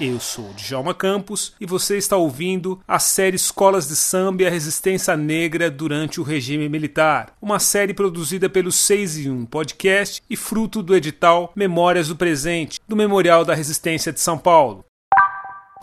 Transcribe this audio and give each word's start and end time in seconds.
Eu 0.00 0.18
sou 0.18 0.52
Djalma 0.54 0.92
Campos 0.92 1.52
e 1.60 1.66
você 1.66 1.96
está 1.96 2.16
ouvindo 2.16 2.80
a 2.88 2.98
série 2.98 3.36
Escolas 3.36 3.86
de 3.86 3.94
Samba 3.94 4.42
e 4.42 4.46
a 4.46 4.50
Resistência 4.50 5.16
Negra 5.16 5.70
durante 5.70 6.20
o 6.20 6.24
regime 6.24 6.68
militar, 6.68 7.34
uma 7.40 7.60
série 7.60 7.94
produzida 7.94 8.48
pelo 8.48 8.72
6 8.72 9.18
e 9.18 9.30
1 9.30 9.46
Podcast 9.46 10.20
e 10.28 10.36
fruto 10.36 10.82
do 10.82 10.96
edital 10.96 11.52
Memórias 11.54 12.08
do 12.08 12.16
Presente, 12.16 12.80
do 12.88 12.96
Memorial 12.96 13.44
da 13.44 13.54
Resistência 13.54 14.12
de 14.12 14.18
São 14.18 14.36
Paulo. 14.36 14.84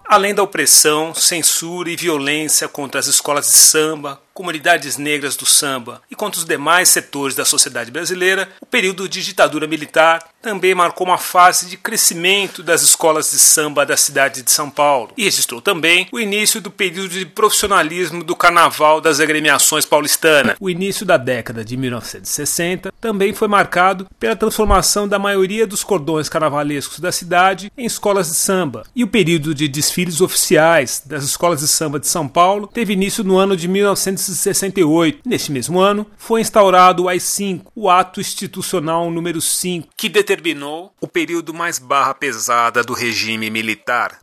Além 0.05 0.33
da 0.33 0.43
opressão, 0.43 1.13
censura 1.13 1.89
e 1.89 1.95
violência 1.95 2.67
contra 2.67 2.99
as 2.99 3.07
escolas 3.07 3.45
de 3.45 3.53
samba, 3.53 4.19
comunidades 4.39 4.95
negras 4.95 5.35
do 5.35 5.45
samba 5.45 6.01
e 6.09 6.15
contra 6.15 6.39
os 6.39 6.45
demais 6.45 6.87
setores 6.87 7.35
da 7.35 7.43
sociedade 7.43 7.91
brasileira, 7.91 8.47
o 8.61 8.65
período 8.65 9.09
de 9.09 9.21
ditadura 9.21 9.67
militar 9.67 10.29
também 10.41 10.73
marcou 10.73 11.05
uma 11.05 11.17
fase 11.17 11.65
de 11.65 11.75
crescimento 11.75 12.63
das 12.63 12.81
escolas 12.81 13.31
de 13.31 13.37
samba 13.37 13.85
da 13.85 13.97
cidade 13.97 14.41
de 14.41 14.49
São 14.49 14.69
Paulo 14.69 15.11
e 15.17 15.25
registrou 15.25 15.59
também 15.59 16.07
o 16.09 16.17
início 16.21 16.61
do 16.61 16.71
período 16.71 17.09
de 17.09 17.25
profissionalismo 17.25 18.23
do 18.23 18.33
carnaval 18.33 19.01
das 19.01 19.19
agremiações 19.19 19.85
paulistanas. 19.85 20.55
O 20.57 20.69
início 20.69 21.05
da 21.05 21.17
década 21.17 21.65
de 21.65 21.75
1960 21.75 22.93
também 23.01 23.33
foi 23.33 23.49
marcado 23.49 24.07
pela 24.17 24.37
transformação 24.37 25.05
da 25.05 25.19
maioria 25.19 25.67
dos 25.67 25.83
cordões 25.83 26.29
carnavalescos 26.29 27.01
da 27.01 27.11
cidade 27.11 27.69
em 27.77 27.85
escolas 27.85 28.29
de 28.29 28.35
samba, 28.35 28.85
e 28.95 29.03
o 29.03 29.07
período 29.07 29.53
de 29.53 29.67
desfiles 29.67 30.21
oficiais 30.21 31.03
das 31.05 31.25
escolas 31.25 31.59
de 31.59 31.67
samba 31.67 31.99
de 31.99 32.07
São 32.07 32.25
Paulo 32.25 32.67
teve 32.67 32.93
início 32.93 33.21
no 33.25 33.37
ano 33.37 33.57
de 33.57 33.67
1960 33.67 34.28
1968. 34.29 35.21
Neste 35.25 35.51
mesmo 35.51 35.79
ano, 35.79 36.05
foi 36.17 36.41
instaurado 36.41 37.03
o 37.03 37.09
AI-5, 37.09 37.71
o 37.75 37.89
Ato 37.89 38.19
Institucional 38.21 39.09
número 39.11 39.41
5, 39.41 39.89
que 39.95 40.09
determinou 40.09 40.93
o 41.01 41.07
período 41.07 41.53
mais 41.53 41.79
barra 41.79 42.13
pesada 42.13 42.83
do 42.83 42.93
regime 42.93 43.49
militar. 43.49 44.19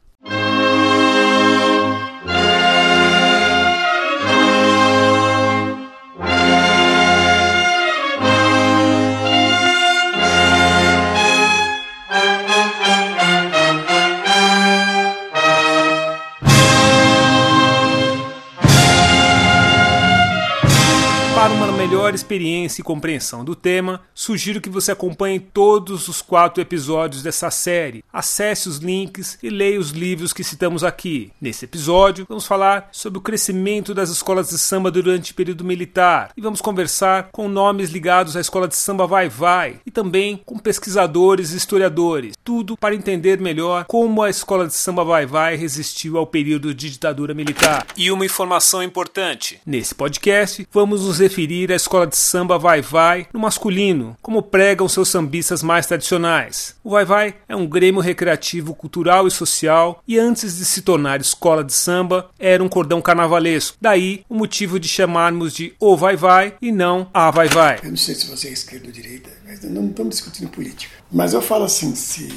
Melhor 22.06 22.14
experiência 22.14 22.80
e 22.80 22.84
compreensão 22.84 23.44
do 23.44 23.56
tema, 23.56 24.00
sugiro 24.14 24.60
que 24.60 24.70
você 24.70 24.92
acompanhe 24.92 25.40
todos 25.40 26.06
os 26.06 26.22
quatro 26.22 26.62
episódios 26.62 27.22
dessa 27.22 27.50
série. 27.50 28.04
Acesse 28.12 28.68
os 28.68 28.78
links 28.78 29.38
e 29.42 29.50
leia 29.50 29.80
os 29.80 29.90
livros 29.90 30.32
que 30.32 30.44
citamos 30.44 30.84
aqui. 30.84 31.32
Nesse 31.40 31.64
episódio, 31.64 32.24
vamos 32.28 32.46
falar 32.46 32.88
sobre 32.92 33.18
o 33.18 33.22
crescimento 33.22 33.92
das 33.92 34.08
escolas 34.08 34.50
de 34.50 34.58
samba 34.58 34.90
durante 34.90 35.32
o 35.32 35.34
período 35.34 35.64
militar 35.64 36.30
e 36.36 36.40
vamos 36.40 36.60
conversar 36.60 37.30
com 37.32 37.48
nomes 37.48 37.90
ligados 37.90 38.36
à 38.36 38.40
escola 38.40 38.68
de 38.68 38.76
samba 38.76 39.06
Vai 39.06 39.28
Vai 39.28 39.80
e 39.84 39.90
também 39.90 40.40
com 40.44 40.58
pesquisadores 40.58 41.52
e 41.52 41.56
historiadores. 41.56 42.36
Tudo 42.44 42.76
para 42.76 42.94
entender 42.94 43.40
melhor 43.40 43.84
como 43.86 44.22
a 44.22 44.30
escola 44.30 44.66
de 44.66 44.74
samba 44.74 45.02
Vai 45.02 45.26
Vai 45.26 45.56
resistiu 45.56 46.18
ao 46.18 46.26
período 46.26 46.72
de 46.72 46.88
ditadura 46.88 47.34
militar. 47.34 47.84
E 47.96 48.12
uma 48.12 48.24
informação 48.24 48.82
importante: 48.82 49.60
nesse 49.66 49.94
podcast, 49.94 50.66
vamos 50.70 51.04
nos 51.04 51.18
referir 51.18 51.72
à 51.72 51.74
escola 51.74 51.95
de 52.04 52.16
samba 52.16 52.58
Vai 52.58 52.82
Vai 52.82 53.28
no 53.32 53.40
masculino, 53.40 54.16
como 54.20 54.42
pregam 54.42 54.88
seus 54.88 55.08
sambistas 55.08 55.62
mais 55.62 55.86
tradicionais. 55.86 56.74
O 56.82 56.90
Vai 56.90 57.04
Vai 57.04 57.34
é 57.48 57.54
um 57.54 57.66
grêmio 57.66 58.00
recreativo, 58.00 58.74
cultural 58.74 59.26
e 59.26 59.30
social 59.30 60.02
e 60.06 60.18
antes 60.18 60.58
de 60.58 60.64
se 60.64 60.82
tornar 60.82 61.20
escola 61.20 61.62
de 61.62 61.72
samba 61.72 62.28
era 62.38 62.62
um 62.62 62.68
cordão 62.68 63.00
carnavalesco. 63.00 63.78
Daí 63.80 64.24
o 64.28 64.34
motivo 64.34 64.80
de 64.80 64.88
chamarmos 64.88 65.54
de 65.54 65.74
O 65.78 65.96
Vai 65.96 66.16
Vai 66.16 66.54
e 66.60 66.72
não 66.72 67.08
A 67.14 67.30
Vai 67.30 67.48
Vai. 67.48 67.78
Eu 67.82 67.90
não 67.90 67.96
sei 67.96 68.14
se 68.14 68.26
você 68.26 68.48
é 68.48 68.52
esquerda 68.52 68.86
ou 68.86 68.92
direita, 68.92 69.30
mas 69.46 69.62
não 69.62 69.86
estamos 69.86 70.16
discutindo 70.16 70.50
política. 70.50 70.94
Mas 71.10 71.32
eu 71.32 71.40
falo 71.40 71.64
assim, 71.64 71.94
se 71.94 72.28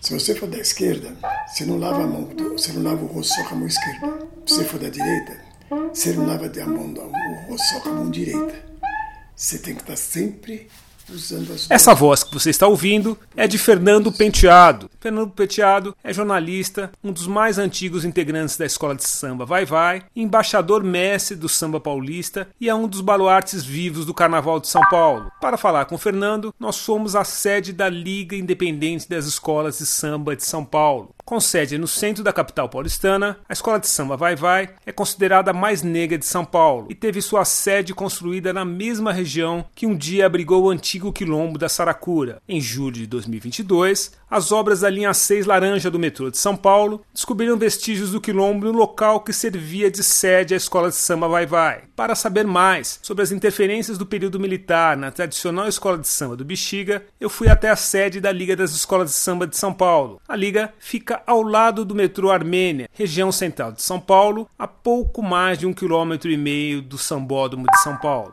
se 0.00 0.14
você 0.14 0.34
for 0.34 0.48
da 0.48 0.58
esquerda, 0.58 1.14
você 1.46 1.66
não 1.66 1.78
lava 1.78 2.02
a 2.02 2.06
mão, 2.06 2.26
você 2.52 2.72
não 2.72 2.82
lava 2.82 3.04
o 3.04 3.06
rosto 3.06 3.34
só 3.34 3.44
com 3.44 3.54
a 3.54 3.58
mão 3.58 3.66
esquerda. 3.66 4.18
Se 4.46 4.54
você 4.54 4.64
for 4.64 4.80
da 4.80 4.88
direita, 4.88 5.49
você 5.70 6.12
não 6.12 6.26
lava 6.26 6.48
a 6.60 6.66
mão, 6.66 6.92
o 6.92 7.50
rosto 7.50 7.66
só 7.68 7.80
com 7.80 7.88
a 7.90 7.92
mão 7.92 8.10
direita. 8.10 8.64
Você 9.36 9.58
tem 9.58 9.74
que 9.74 9.82
estar 9.82 9.96
sempre 9.96 10.68
Essa 11.68 11.94
voz 11.94 12.22
que 12.22 12.32
você 12.32 12.50
está 12.50 12.66
ouvindo 12.66 13.18
é 13.36 13.46
de 13.46 13.58
Fernando 13.58 14.12
Penteado. 14.12 14.90
Fernando 15.00 15.30
Penteado 15.30 15.96
é 16.04 16.12
jornalista, 16.12 16.90
um 17.02 17.10
dos 17.10 17.26
mais 17.26 17.58
antigos 17.58 18.04
integrantes 18.04 18.56
da 18.56 18.66
escola 18.66 18.94
de 18.94 19.04
samba 19.04 19.44
Vai 19.44 19.64
Vai, 19.64 20.02
embaixador 20.14 20.84
mestre 20.84 21.36
do 21.36 21.48
samba 21.48 21.80
paulista 21.80 22.48
e 22.60 22.68
é 22.68 22.74
um 22.74 22.86
dos 22.86 23.00
baluartes 23.00 23.64
vivos 23.64 24.04
do 24.04 24.14
Carnaval 24.14 24.60
de 24.60 24.68
São 24.68 24.82
Paulo. 24.88 25.30
Para 25.40 25.56
falar 25.56 25.86
com 25.86 25.98
Fernando, 25.98 26.54
nós 26.58 26.76
somos 26.76 27.16
a 27.16 27.24
sede 27.24 27.72
da 27.72 27.88
Liga 27.88 28.36
Independente 28.36 29.08
das 29.08 29.26
Escolas 29.26 29.78
de 29.78 29.86
Samba 29.86 30.36
de 30.36 30.44
São 30.44 30.64
Paulo. 30.64 31.14
Com 31.24 31.38
sede 31.40 31.78
no 31.78 31.86
centro 31.86 32.24
da 32.24 32.32
capital 32.32 32.68
paulistana, 32.68 33.38
a 33.48 33.52
escola 33.52 33.78
de 33.78 33.86
samba 33.86 34.16
Vai 34.16 34.34
Vai 34.34 34.70
é 34.84 34.92
considerada 34.92 35.52
a 35.52 35.54
mais 35.54 35.82
negra 35.82 36.18
de 36.18 36.26
São 36.26 36.44
Paulo 36.44 36.88
e 36.90 36.94
teve 36.94 37.22
sua 37.22 37.44
sede 37.44 37.94
construída 37.94 38.52
na 38.52 38.64
mesma 38.64 39.12
região 39.12 39.64
que 39.74 39.86
um 39.86 39.96
dia 39.96 40.26
abrigou 40.26 40.64
o 40.64 40.70
antigo 40.70 40.99
quilombo 41.12 41.58
da 41.58 41.68
Saracura. 41.68 42.42
Em 42.48 42.60
julho 42.60 42.96
de 42.96 43.06
2022, 43.06 44.12
as 44.30 44.52
obras 44.52 44.80
da 44.80 44.90
linha 44.90 45.12
6 45.12 45.46
laranja 45.46 45.90
do 45.90 45.98
metrô 45.98 46.30
de 46.30 46.38
São 46.38 46.56
Paulo 46.56 47.02
descobriram 47.12 47.56
vestígios 47.56 48.12
do 48.12 48.20
quilombo 48.20 48.66
no 48.66 48.78
local 48.78 49.20
que 49.20 49.32
servia 49.32 49.90
de 49.90 50.04
sede 50.04 50.54
à 50.54 50.56
escola 50.56 50.90
de 50.90 50.96
samba 50.96 51.26
Vai 51.26 51.46
Vai. 51.46 51.84
Para 51.96 52.14
saber 52.14 52.46
mais 52.46 52.98
sobre 53.02 53.22
as 53.22 53.32
interferências 53.32 53.96
do 53.96 54.06
período 54.06 54.38
militar 54.38 54.96
na 54.96 55.10
tradicional 55.10 55.66
escola 55.66 55.98
de 55.98 56.06
samba 56.06 56.36
do 56.36 56.44
Bexiga, 56.44 57.02
eu 57.20 57.30
fui 57.30 57.48
até 57.48 57.70
a 57.70 57.76
sede 57.76 58.20
da 58.20 58.30
Liga 58.30 58.54
das 58.54 58.72
Escolas 58.72 59.10
de 59.10 59.16
Samba 59.16 59.46
de 59.46 59.56
São 59.56 59.72
Paulo. 59.72 60.20
A 60.28 60.36
liga 60.36 60.72
fica 60.78 61.22
ao 61.26 61.42
lado 61.42 61.84
do 61.84 61.94
metrô 61.94 62.30
Armênia, 62.30 62.88
região 62.92 63.32
central 63.32 63.72
de 63.72 63.82
São 63.82 64.00
Paulo, 64.00 64.48
a 64.58 64.66
pouco 64.66 65.22
mais 65.22 65.58
de 65.58 65.66
um 65.66 65.72
quilômetro 65.72 66.30
e 66.30 66.36
meio 66.36 66.82
do 66.82 66.98
Sambódromo 66.98 67.66
de 67.66 67.82
São 67.82 67.96
Paulo. 67.96 68.32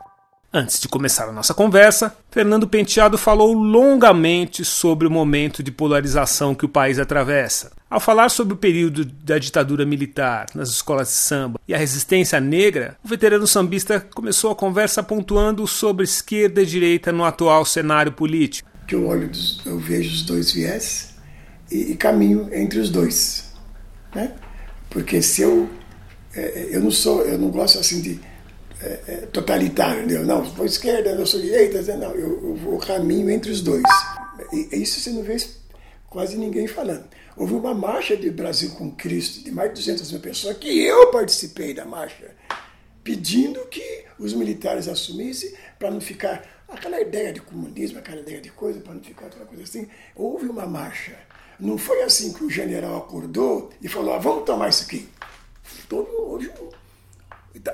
Antes 0.50 0.80
de 0.80 0.88
começar 0.88 1.28
a 1.28 1.32
nossa 1.32 1.52
conversa, 1.52 2.16
Fernando 2.30 2.66
Penteado 2.66 3.18
falou 3.18 3.52
longamente 3.52 4.64
sobre 4.64 5.06
o 5.06 5.10
momento 5.10 5.62
de 5.62 5.70
polarização 5.70 6.54
que 6.54 6.64
o 6.64 6.68
país 6.70 6.98
atravessa. 6.98 7.70
Ao 7.90 8.00
falar 8.00 8.30
sobre 8.30 8.54
o 8.54 8.56
período 8.56 9.04
da 9.04 9.38
ditadura 9.38 9.84
militar 9.84 10.46
nas 10.54 10.70
escolas 10.70 11.08
de 11.08 11.14
samba 11.14 11.60
e 11.68 11.74
a 11.74 11.78
resistência 11.78 12.40
negra, 12.40 12.96
o 13.04 13.08
veterano 13.08 13.46
sambista 13.46 14.00
começou 14.00 14.50
a 14.50 14.56
conversa 14.56 15.02
pontuando 15.02 15.66
sobre 15.66 16.04
esquerda 16.04 16.62
e 16.62 16.66
direita 16.66 17.12
no 17.12 17.26
atual 17.26 17.66
cenário 17.66 18.12
político. 18.12 18.70
Que 18.86 18.94
eu 18.94 19.06
olho, 19.06 19.30
eu 19.66 19.78
vejo 19.78 20.14
os 20.14 20.22
dois 20.22 20.50
viés 20.50 21.14
e, 21.70 21.92
e 21.92 21.94
caminho 21.94 22.48
entre 22.54 22.78
os 22.78 22.88
dois, 22.88 23.52
né? 24.14 24.32
Porque 24.88 25.20
se 25.20 25.42
eu 25.42 25.68
é, 26.34 26.40
é, 26.40 26.68
eu 26.76 26.80
não 26.80 26.90
sou, 26.90 27.22
eu 27.22 27.38
não 27.38 27.50
gosto 27.50 27.78
assim 27.78 28.00
de 28.00 28.18
totalitário, 29.32 30.04
entendeu? 30.04 30.24
não, 30.24 30.44
vou 30.44 30.66
esquerda, 30.66 31.10
eu 31.10 31.26
sou 31.26 31.40
direita, 31.40 31.80
não, 31.96 32.12
eu, 32.12 32.48
eu 32.48 32.54
vou 32.56 32.78
caminho 32.78 33.30
entre 33.30 33.50
os 33.50 33.60
dois. 33.60 33.82
Isso 34.72 35.00
você 35.00 35.10
não 35.10 35.22
vê 35.22 35.36
quase 36.08 36.36
ninguém 36.36 36.66
falando. 36.66 37.04
Houve 37.36 37.54
uma 37.54 37.74
marcha 37.74 38.16
de 38.16 38.30
Brasil 38.30 38.70
com 38.70 38.90
Cristo 38.90 39.44
de 39.44 39.50
mais 39.50 39.70
de 39.70 39.76
200 39.76 40.12
mil 40.12 40.20
pessoas 40.20 40.56
que 40.56 40.80
eu 40.80 41.10
participei 41.10 41.74
da 41.74 41.84
marcha, 41.84 42.30
pedindo 43.04 43.60
que 43.66 44.04
os 44.18 44.32
militares 44.32 44.88
assumissem 44.88 45.52
para 45.78 45.90
não 45.90 46.00
ficar 46.00 46.64
aquela 46.68 47.00
ideia 47.00 47.32
de 47.32 47.40
comunismo, 47.40 47.98
aquela 47.98 48.20
ideia 48.20 48.40
de 48.40 48.50
coisa, 48.50 48.80
para 48.80 48.94
não 48.94 49.02
ficar 49.02 49.26
aquela 49.26 49.46
coisa 49.46 49.62
assim. 49.62 49.88
Houve 50.16 50.46
uma 50.46 50.66
marcha 50.66 51.16
não 51.58 51.76
foi 51.76 52.02
assim 52.02 52.32
que 52.32 52.44
o 52.44 52.50
general 52.50 52.96
acordou 52.96 53.70
e 53.82 53.88
falou: 53.88 54.14
ah, 54.14 54.18
vamos 54.18 54.44
tomar 54.44 54.68
isso 54.68 54.84
aqui. 54.84 55.08
Todo, 55.88 56.08
hoje, 56.30 56.50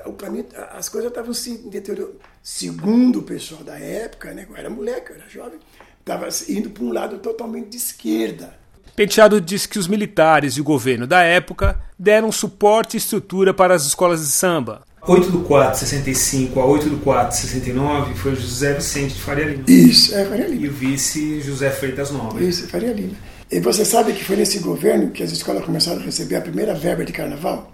o 0.05 0.13
caminho, 0.13 0.45
as 0.71 0.89
coisas 0.89 1.09
estavam 1.09 1.33
se 1.33 1.57
deteriorando. 1.69 2.19
Segundo 2.41 3.19
o 3.19 3.23
pessoal 3.23 3.63
da 3.63 3.77
época, 3.77 4.33
né, 4.33 4.45
eu 4.49 4.55
era 4.55 4.69
moleque, 4.69 5.11
eu 5.11 5.15
era 5.15 5.29
jovem, 5.29 5.59
estava 5.99 6.27
indo 6.49 6.69
para 6.69 6.83
um 6.83 6.91
lado 6.91 7.17
totalmente 7.19 7.69
de 7.69 7.77
esquerda. 7.77 8.53
Penteado 8.95 9.41
disse 9.41 9.67
que 9.67 9.77
os 9.77 9.87
militares 9.87 10.53
e 10.53 10.61
o 10.61 10.63
governo 10.63 11.05
da 11.05 11.21
época 11.21 11.77
deram 11.99 12.31
suporte 12.31 12.95
e 12.95 12.97
estrutura 12.97 13.53
para 13.53 13.73
as 13.73 13.85
escolas 13.85 14.21
de 14.21 14.27
samba. 14.27 14.83
8 15.07 15.29
do 15.29 15.39
4 15.41 15.79
65 15.79 16.59
a 16.59 16.65
8 16.65 16.89
do 16.89 16.97
4 16.97 17.35
69 17.35 18.15
foi 18.15 18.35
José 18.35 18.73
Vicente 18.73 19.13
de 19.13 19.21
Faria 19.21 19.45
Lima. 19.45 19.63
Isso, 19.67 20.15
é 20.15 20.25
Faria 20.25 20.47
Lima. 20.47 20.65
E 20.65 20.69
o 20.69 20.71
vice 20.71 21.41
José 21.41 21.69
Freitas 21.69 22.09
Nova. 22.09 22.41
Isso, 22.41 22.67
Faria 22.67 22.93
Lima. 22.93 23.13
E 23.51 23.59
você 23.59 23.85
sabe 23.85 24.13
que 24.13 24.23
foi 24.23 24.37
nesse 24.37 24.59
governo 24.59 25.11
que 25.11 25.21
as 25.21 25.31
escolas 25.31 25.63
começaram 25.63 26.01
a 26.01 26.03
receber 26.03 26.37
a 26.37 26.41
primeira 26.41 26.73
verba 26.73 27.05
de 27.05 27.13
carnaval? 27.13 27.71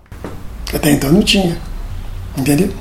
Até 0.73 0.91
então 0.91 1.11
não 1.11 1.21
tinha. 1.21 1.57
Entendeu? 2.37 2.73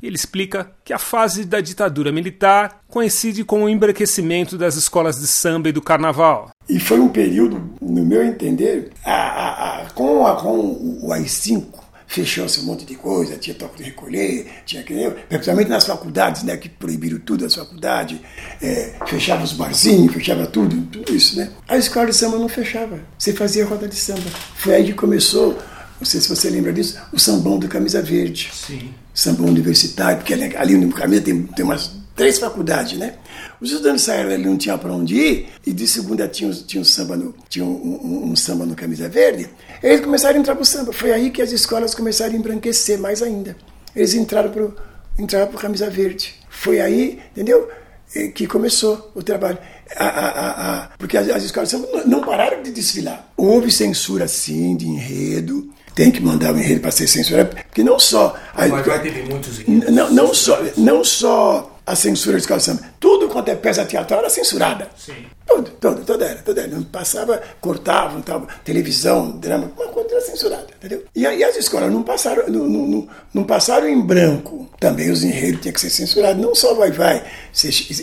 Ele 0.00 0.14
explica 0.14 0.70
que 0.84 0.92
a 0.92 0.98
fase 0.98 1.44
da 1.44 1.60
ditadura 1.60 2.12
militar 2.12 2.82
coincide 2.88 3.42
com 3.42 3.64
o 3.64 3.68
embranquecimento 3.68 4.56
das 4.56 4.76
escolas 4.76 5.18
de 5.18 5.26
samba 5.26 5.68
e 5.68 5.72
do 5.72 5.82
carnaval. 5.82 6.50
E 6.68 6.78
foi 6.78 7.00
um 7.00 7.08
período, 7.08 7.74
no 7.80 8.04
meu 8.04 8.24
entender, 8.24 8.90
a, 9.04 9.12
a, 9.12 9.82
a, 9.82 9.90
com, 9.90 10.24
com 10.36 11.00
o 11.02 11.12
AI-5, 11.12 11.64
fechou-se 12.06 12.60
um 12.60 12.64
monte 12.64 12.84
de 12.84 12.94
coisa, 12.94 13.36
tinha 13.36 13.54
toque 13.54 13.78
de 13.78 13.84
recolher, 13.84 14.46
tinha 14.64 14.82
que 14.82 14.94
principalmente 15.28 15.68
nas 15.68 15.86
faculdades, 15.86 16.42
né, 16.42 16.56
que 16.56 16.68
proibiram 16.68 17.18
tudo 17.18 17.44
as 17.44 17.54
faculdades, 17.54 18.18
é, 18.62 18.94
fechava 19.06 19.42
os 19.42 19.52
barzinhos, 19.52 20.12
fechava 20.14 20.46
tudo, 20.46 20.80
tudo 20.86 21.14
isso, 21.14 21.36
né. 21.36 21.50
A 21.68 21.76
escola 21.76 22.06
de 22.06 22.14
samba 22.14 22.38
não 22.38 22.48
fechava, 22.48 23.00
você 23.18 23.32
fazia 23.32 23.66
roda 23.66 23.86
de 23.86 23.96
samba. 23.96 24.30
Foi 24.56 24.74
aí 24.74 24.84
que 24.84 24.94
começou, 24.94 25.58
não 26.00 26.06
sei 26.06 26.20
se 26.20 26.28
você 26.28 26.48
lembra 26.50 26.72
disso, 26.72 26.98
o 27.12 27.18
sambão 27.18 27.58
do 27.58 27.68
Camisa 27.68 28.00
Verde. 28.00 28.50
Sim 28.52 28.90
samba 29.18 29.42
universitário, 29.42 30.18
porque 30.18 30.32
ali 30.32 30.78
no 30.78 30.92
caminho 30.92 31.20
tem, 31.20 31.42
tem 31.42 31.64
umas 31.64 31.90
três 32.14 32.38
faculdades, 32.38 32.96
né? 32.96 33.14
Os 33.60 33.72
estudantes 33.72 34.04
saíram, 34.04 34.30
ele 34.30 34.46
não 34.46 34.56
tinha 34.56 34.78
para 34.78 34.92
onde 34.92 35.16
ir, 35.16 35.48
e 35.66 35.72
de 35.72 35.88
segunda 35.88 36.28
tinha, 36.28 36.52
tinha, 36.52 36.80
um, 36.80 36.84
samba 36.84 37.16
no, 37.16 37.34
tinha 37.48 37.64
um, 37.64 37.68
um, 37.68 38.30
um, 38.30 38.36
samba 38.36 38.64
no 38.64 38.76
Camisa 38.76 39.08
Verde, 39.08 39.50
eles 39.82 40.00
começaram 40.02 40.36
a 40.36 40.38
entrar 40.38 40.54
para 40.54 40.62
o 40.62 40.64
samba. 40.64 40.92
Foi 40.92 41.10
aí 41.10 41.30
que 41.30 41.42
as 41.42 41.50
escolas 41.50 41.96
começaram 41.96 42.32
a 42.32 42.36
embranquecer 42.36 42.96
mais 43.00 43.20
ainda. 43.20 43.56
Eles 43.94 44.14
entraram 44.14 44.50
para 44.50 44.68
entraram 45.18 45.50
o 45.50 45.54
Camisa 45.54 45.90
Verde. 45.90 46.36
Foi 46.48 46.80
aí, 46.80 47.18
entendeu? 47.32 47.68
Que 48.36 48.46
começou 48.46 49.10
o 49.16 49.22
trabalho. 49.22 49.58
A, 49.96 50.06
a, 50.06 50.84
a, 50.84 50.88
porque 50.96 51.16
as, 51.16 51.28
as 51.28 51.42
escolas 51.42 51.74
não 52.06 52.20
pararam 52.20 52.62
de 52.62 52.70
desfilar. 52.70 53.32
Houve 53.36 53.72
censura, 53.72 54.28
sim, 54.28 54.76
de 54.76 54.86
enredo, 54.86 55.72
tem 55.98 56.12
que 56.12 56.22
mandar 56.22 56.54
o 56.54 56.56
enredo 56.56 56.80
para 56.80 56.92
ser 56.92 57.08
censurado, 57.08 57.56
porque 57.56 57.82
não 57.82 57.98
só. 57.98 58.36
A, 58.54 58.68
Mas 58.68 58.86
vai 58.86 59.02
ter 59.02 59.28
muitos 59.28 59.58
enredos. 59.58 59.92
Não, 59.92 60.12
não, 60.12 60.32
só, 60.32 60.56
não 60.76 61.02
só 61.02 61.76
a 61.84 61.96
censura 61.96 62.36
de 62.36 62.42
escola 62.42 62.60
de 62.60 62.66
samba, 62.66 62.82
tudo 63.00 63.26
quanto 63.26 63.48
é 63.48 63.56
peça 63.56 63.84
teatral 63.84 64.20
era 64.20 64.30
censurada. 64.30 64.88
Sim. 64.96 65.26
Tudo, 65.44 65.70
tudo, 65.80 66.04
toda 66.04 66.24
era, 66.24 66.38
toda 66.40 66.60
era. 66.60 66.70
Não 66.70 66.84
passava, 66.84 67.42
cortavam, 67.60 68.22
tal, 68.22 68.46
televisão, 68.64 69.32
drama, 69.32 69.72
uma 69.76 69.88
coisa 69.88 70.08
era 70.12 70.20
censurada, 70.20 70.66
entendeu? 70.78 71.02
E 71.16 71.26
aí 71.26 71.42
as 71.42 71.56
escolas 71.56 71.90
não 71.90 72.04
passaram, 72.04 72.46
não, 72.46 72.64
não, 72.68 73.08
não 73.34 73.42
passaram 73.42 73.88
em 73.88 74.00
branco. 74.00 74.68
Também 74.78 75.10
os 75.10 75.24
enredos 75.24 75.62
tinham 75.62 75.72
que 75.72 75.80
ser 75.80 75.90
censurados, 75.90 76.40
não 76.40 76.54
só 76.54 76.74
vai-vai. 76.74 77.24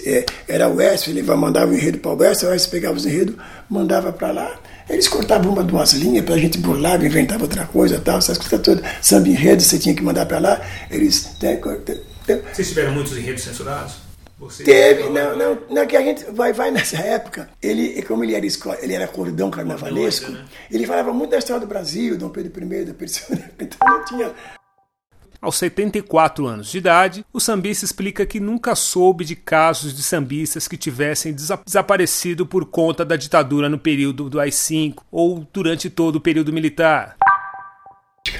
É, 0.06 0.26
era 0.50 0.68
o 0.68 0.76
West, 0.76 1.08
ele 1.08 1.24
mandava 1.24 1.72
o 1.72 1.74
enredo 1.74 2.00
para 2.00 2.12
o 2.12 2.18
West, 2.18 2.44
o 2.44 2.48
West 2.48 2.70
pegava 2.70 2.98
os 2.98 3.06
enredos, 3.06 3.38
mandava 3.70 4.12
para 4.12 4.32
lá. 4.34 4.60
Eles 4.90 5.08
cortavam 5.08 5.52
uma 5.52 5.64
duas 5.64 5.94
linhas 5.94 6.24
para 6.24 6.36
a 6.36 6.38
gente 6.38 6.58
burlar, 6.58 7.04
inventava 7.04 7.44
outra 7.44 7.66
coisa, 7.66 8.00
tal, 8.00 8.20
essas 8.20 8.38
coisas 8.38 8.62
todas. 8.62 8.86
Samba 9.02 9.30
enredo, 9.30 9.62
você 9.62 9.80
tinha 9.80 9.96
que 9.96 10.04
mandar 10.04 10.26
para 10.26 10.40
lá. 10.40 10.62
Eles. 10.92 11.36
Né, 11.42 11.60
Vocês 12.54 12.70
tiveram 12.70 12.94
muitos 12.94 13.18
enredos 13.18 13.44
censurados? 13.44 14.06
Você 14.38 14.64
Teve, 14.66 15.10
não, 15.10 15.38
não, 15.38 15.58
não, 15.70 15.88
que 15.88 15.96
a 15.96 16.02
gente 16.02 16.26
vai, 16.32 16.52
vai 16.52 16.70
nessa 16.70 16.98
época, 16.98 17.50
ele, 17.64 18.02
como 18.02 18.22
ele 18.22 18.36
era, 18.36 18.46
ele 18.82 18.94
era 18.94 19.08
cordão 19.08 19.50
carnavalesco, 19.50 20.30
né? 20.30 20.44
ele 20.70 20.86
falava 20.86 21.14
muito 21.14 21.32
da 21.32 21.38
história 21.38 21.62
do 21.62 21.68
Brasil, 21.68 22.18
Dom 22.18 22.28
Pedro 22.28 22.52
I, 22.62 22.84
Dom 22.84 22.94
Pedro 22.94 23.16
II, 23.32 23.44
então 23.62 23.78
não 23.88 24.04
tinha 24.04 24.34
aos 25.46 25.58
74 25.58 26.48
anos 26.48 26.72
de 26.72 26.80
idade, 26.80 27.26
o 27.32 27.40
sambista 27.40 27.86
explica 27.86 28.26
que 28.26 28.40
nunca 28.40 28.74
soube 28.74 29.24
de 29.24 29.36
casos 29.36 29.96
de 29.96 30.02
sambistas 30.02 30.68
que 30.68 30.76
tivessem 30.76 31.36
desaparecido 31.64 32.48
por 32.48 32.66
conta 32.66 33.06
da 33.06 33.16
ditadura 33.16 33.70
no 33.70 33.78
período 33.78 34.28
do 34.28 34.40
AI-5 34.40 35.04
ou 35.12 35.48
durante 35.54 35.88
todo 35.88 36.16
o 36.16 36.20
período 36.20 36.52
militar. 36.52 37.16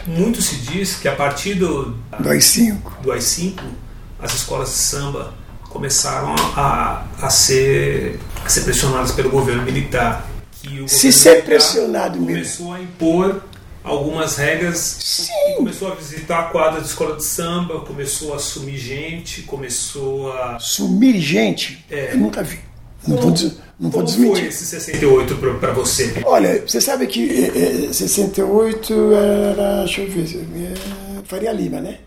Muito 0.08 0.42
se 0.42 0.56
diz 0.58 0.96
que 0.96 1.08
a 1.08 1.16
partir 1.16 1.54
do, 1.54 1.96
do 2.20 2.30
AI-5 2.30 3.02
do 3.04 3.12
AI-5 3.12 3.60
as 4.20 4.34
escolas 4.34 4.70
de 4.70 4.76
samba 4.76 5.34
começaram 5.70 6.34
a, 6.56 7.06
a, 7.22 7.30
ser, 7.30 8.20
a 8.44 8.50
ser 8.50 8.64
pressionadas 8.64 9.12
pelo 9.12 9.30
governo 9.30 9.62
militar. 9.62 10.28
Que 10.60 10.88
se 10.88 11.12
ser 11.12 11.44
pressionado 11.44 12.20
mesmo. 12.20 12.66
Começou 12.66 12.74
a 12.74 12.82
impor 12.82 13.44
algumas 13.86 14.36
regras. 14.36 14.78
Sim. 15.00 15.56
Começou 15.56 15.92
a 15.92 15.96
visitar 15.96 16.40
a 16.40 16.44
quadra 16.46 16.82
de 16.82 16.88
escola 16.88 17.16
de 17.16 17.24
samba, 17.24 17.80
começou 17.82 18.34
a 18.34 18.40
sumir 18.40 18.78
gente, 18.78 19.44
começou 19.44 20.34
a. 20.34 20.58
Sumir 20.60 21.20
gente? 21.22 21.86
É. 21.90 22.14
Eu 22.14 22.18
nunca 22.18 22.44
vi. 22.44 22.60
Não 23.08 23.18
como, 23.18 23.36
vou, 23.36 23.52
não 23.80 23.90
vou 23.92 24.04
desmentir. 24.04 24.40
foi 24.40 24.48
esse 24.48 24.66
68 24.66 25.36
para 25.60 25.72
você? 25.72 26.24
Olha, 26.26 26.64
você 26.66 26.82
sabe 26.82 27.06
que 27.06 27.46
é, 27.56 27.94
68 27.94 28.94
era. 29.14 29.84
Deixa 29.86 30.02
eu 30.02 30.10
ver. 30.10 30.26
É, 30.26 31.22
Faria 31.24 31.52
Lima, 31.52 31.80
né? 31.80 32.00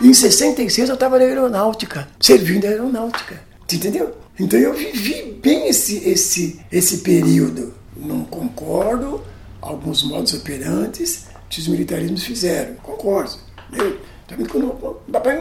Em 0.00 0.14
66 0.14 0.88
eu 0.88 0.94
estava 0.94 1.18
na 1.18 1.24
aeronáutica, 1.24 2.08
servindo 2.18 2.64
a 2.64 2.68
aeronáutica. 2.68 3.42
Entendeu? 3.70 4.14
Então 4.38 4.58
eu 4.58 4.72
vivi 4.72 5.38
bem 5.42 5.68
esse, 5.68 6.08
esse, 6.08 6.60
esse 6.72 6.98
período. 6.98 7.74
Não 7.96 8.24
concordo, 8.24 9.22
alguns 9.60 10.02
modos 10.02 10.34
operantes 10.34 11.26
que 11.48 11.60
os 11.60 11.68
militarismos 11.68 12.24
fizeram. 12.24 12.74
Concordo. 12.76 13.36
Eu, 13.72 13.98
também 14.26 14.46
quando 14.46 14.76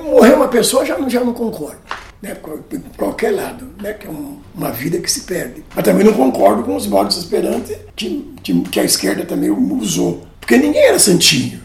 morrer 0.04 0.34
uma 0.34 0.48
pessoa 0.48 0.86
já 0.86 0.98
não, 0.98 1.10
já 1.10 1.24
não 1.24 1.34
concordo. 1.34 1.80
Né, 2.22 2.36
qualquer 2.98 3.32
lado, 3.32 3.70
né, 3.82 3.94
que 3.94 4.06
é 4.06 4.10
um, 4.10 4.40
uma 4.54 4.72
vida 4.72 5.00
que 5.00 5.10
se 5.10 5.22
perde. 5.22 5.64
Mas 5.74 5.86
também 5.86 6.06
não 6.06 6.14
concordo 6.14 6.64
com 6.64 6.76
os 6.76 6.86
modos 6.86 7.24
operantes 7.24 7.78
que, 7.96 8.34
que, 8.44 8.62
que 8.64 8.80
a 8.80 8.84
esquerda 8.84 9.26
também 9.26 9.50
usou. 9.50 10.26
Porque 10.40 10.58
ninguém 10.58 10.82
era 10.82 11.00
santinho. 11.00 11.62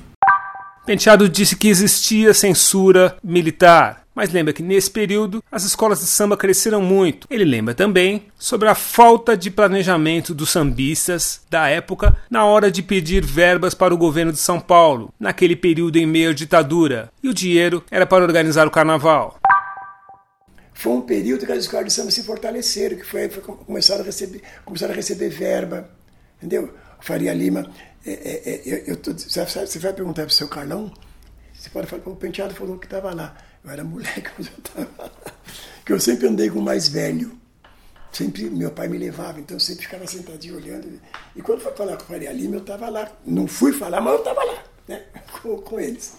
Penteado 0.87 1.29
disse 1.29 1.56
que 1.56 1.69
existia 1.69 2.35
censura 2.35 3.17
militar, 3.25 4.04
mas 4.15 4.31
lembra 4.31 4.53
que 4.53 4.63
nesse 4.63 4.91
período 4.91 5.43
as 5.51 5.65
escolas 5.65 6.01
de 6.01 6.07
samba 6.07 6.37
cresceram 6.37 6.81
muito. 6.81 7.27
Ele 7.31 7.45
lembra 7.45 7.75
também 7.75 8.27
sobre 8.39 8.69
a 8.69 8.75
falta 8.75 9.37
de 9.37 9.51
planejamento 9.51 10.35
dos 10.35 10.51
sambistas 10.51 11.41
da 11.51 11.69
época 11.69 12.17
na 12.31 12.45
hora 12.45 12.71
de 12.71 12.83
pedir 12.83 13.25
verbas 13.25 13.75
para 13.75 13.95
o 13.95 13.99
governo 13.99 14.33
de 14.33 14.39
São 14.39 14.61
Paulo, 14.61 15.13
naquele 15.19 15.57
período 15.57 15.97
em 15.97 16.07
meio 16.07 16.31
à 16.31 16.33
ditadura, 16.35 17.11
e 17.23 17.29
o 17.29 17.35
dinheiro 17.35 17.83
era 17.91 18.07
para 18.07 18.25
organizar 18.25 18.67
o 18.67 18.71
carnaval. 18.71 19.39
Foi 20.73 20.93
um 20.93 21.01
período 21.01 21.47
que 21.47 21.53
as 21.53 21.61
escolas 21.61 21.87
de 21.87 21.93
samba 21.93 22.11
se 22.11 22.23
fortaleceram, 22.25 22.97
que 22.97 23.05
foi, 23.05 23.29
foi 23.29 23.43
começaram, 23.43 24.03
a 24.03 24.05
receber, 24.05 24.43
começaram 24.65 24.93
a 24.93 24.97
receber 24.97 25.29
verba, 25.29 25.89
entendeu? 26.37 26.75
Faria 27.01 27.33
Lima, 27.33 27.71
é, 28.07 28.13
é, 28.13 28.71
é, 28.71 28.85
eu 28.87 28.97
tô, 28.97 29.13
você 29.13 29.79
vai 29.79 29.93
perguntar 29.93 30.23
para 30.23 30.31
o 30.31 30.35
seu 30.35 30.49
Carlão, 30.49 30.93
você 31.65 31.71
pode 31.71 31.87
falar, 31.87 32.03
o 32.07 32.17
penteado 32.17 32.55
falou 32.55 32.79
que 32.79 32.87
estava 32.87 33.15
lá. 33.15 33.35
Eu 33.65 33.71
era 33.71 33.83
moleque, 33.83 34.31
mas 34.37 34.49
eu 34.49 34.59
estava 34.59 34.91
lá. 34.99 35.11
Que 35.85 35.93
eu 35.95 36.01
sempre 36.01 36.29
andei 36.29 36.51
com 36.51 36.59
o 36.59 36.63
mais 36.63 36.89
velho. 36.89 37.39
Sempre 38.13 38.51
meu 38.51 38.71
pai 38.71 38.87
me 38.87 38.99
levava, 38.99 39.41
então 39.41 39.56
eu 39.56 39.61
sempre 39.61 39.85
ficava 39.85 40.06
sentadinho 40.06 40.56
olhando. 40.56 41.01
E 41.35 41.41
quando 41.41 41.63
foi 41.63 41.73
falar 41.73 41.97
com 41.97 42.03
o 42.03 42.06
Faria 42.06 42.33
Lima, 42.33 42.56
eu 42.56 42.61
estava 42.61 42.89
lá. 42.91 43.11
Não 43.27 43.47
fui 43.47 43.73
falar, 43.73 44.01
mas 44.03 44.13
eu 44.13 44.19
estava 44.19 44.44
lá, 44.44 44.63
né? 44.87 45.05
com, 45.43 45.56
com 45.56 45.81
eles. 45.81 46.13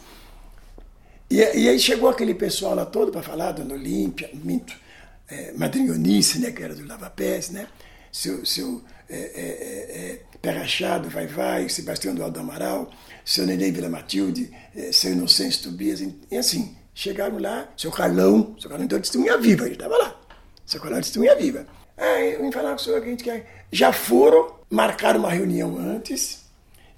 E, 1.30 1.38
e, 1.38 1.70
aí 1.70 1.80
chegou 1.80 2.10
aquele 2.10 2.34
pessoal 2.34 2.74
lá 2.74 2.86
todo 2.86 3.12
para 3.12 3.22
falar, 3.22 3.52
Dona 3.52 3.76
Olímpia, 3.76 4.30
Minto, 4.34 4.76
é, 5.28 5.54
Madrinha 5.54 5.90
Eunice, 5.90 6.40
né, 6.40 6.52
que 6.52 6.62
era 6.62 6.76
do 6.76 6.86
Lava 6.86 7.10
Pés, 7.10 7.50
né? 7.50 7.68
Seu, 8.12 8.46
seu 8.46 8.84
é, 9.10 9.16
é, 9.16 9.20
é, 9.20 10.22
Pé 10.42 10.52
Rachado, 10.52 11.10
Vai 11.10 11.28
Vai, 11.28 11.70
Sebastião 11.70 12.14
do 12.14 12.24
Aldo 12.24 12.40
Amaral, 12.40 12.92
seu 13.26 13.46
Neném 13.46 13.72
Vila 13.72 13.90
Matilde, 13.90 14.52
é, 14.76 14.92
seu 14.92 15.12
Inocêncio 15.12 15.64
Tobias, 15.64 16.00
e 16.00 16.38
assim, 16.38 16.76
chegaram 16.94 17.40
lá, 17.40 17.68
seu 17.76 17.92
Carlão, 17.92 18.56
seu 18.60 18.70
Carlão 18.70 18.86
então 18.86 19.00
testemunha 19.00 19.38
viva, 19.38 19.66
ele 19.66 19.74
estava 19.74 19.98
lá, 19.98 20.22
seu 20.66 20.80
Carlão 20.80 21.02
testemunha 21.02 21.36
viva. 21.36 21.66
Aí, 21.98 22.38
vim 22.38 22.52
falar 22.52 22.70
com 22.70 22.76
o 22.76 22.80
senhor 22.80 23.02
que 23.02 23.08
a 23.08 23.10
gente 23.10 23.24
quer. 23.24 23.66
Já 23.72 23.92
foram, 23.92 24.56
marcaram 24.70 25.20
uma 25.20 25.32
reunião 25.32 25.78
antes, 25.78 26.46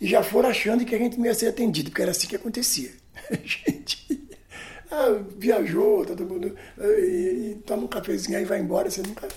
e 0.02 0.08
já 0.08 0.22
foram 0.22 0.50
achando 0.50 0.84
que 0.84 0.94
a 0.94 0.98
gente 0.98 1.18
não 1.18 1.26
ia 1.26 1.34
ser 1.34 1.48
atendido, 1.48 1.90
porque 1.90 2.02
era 2.02 2.12
assim 2.12 2.28
que 2.28 2.36
acontecia. 2.36 2.92
A 3.32 3.36
gente 3.44 4.28
ah, 4.92 5.22
viajou, 5.38 6.06
todo 6.06 6.26
mundo, 6.26 6.56
e, 6.80 7.52
e 7.52 7.62
toma 7.66 7.84
um 7.84 7.88
cafezinho 7.88 8.38
aí 8.38 8.46
vai 8.46 8.60
embora, 8.60 8.90
você 8.90 9.02
nunca, 9.02 9.28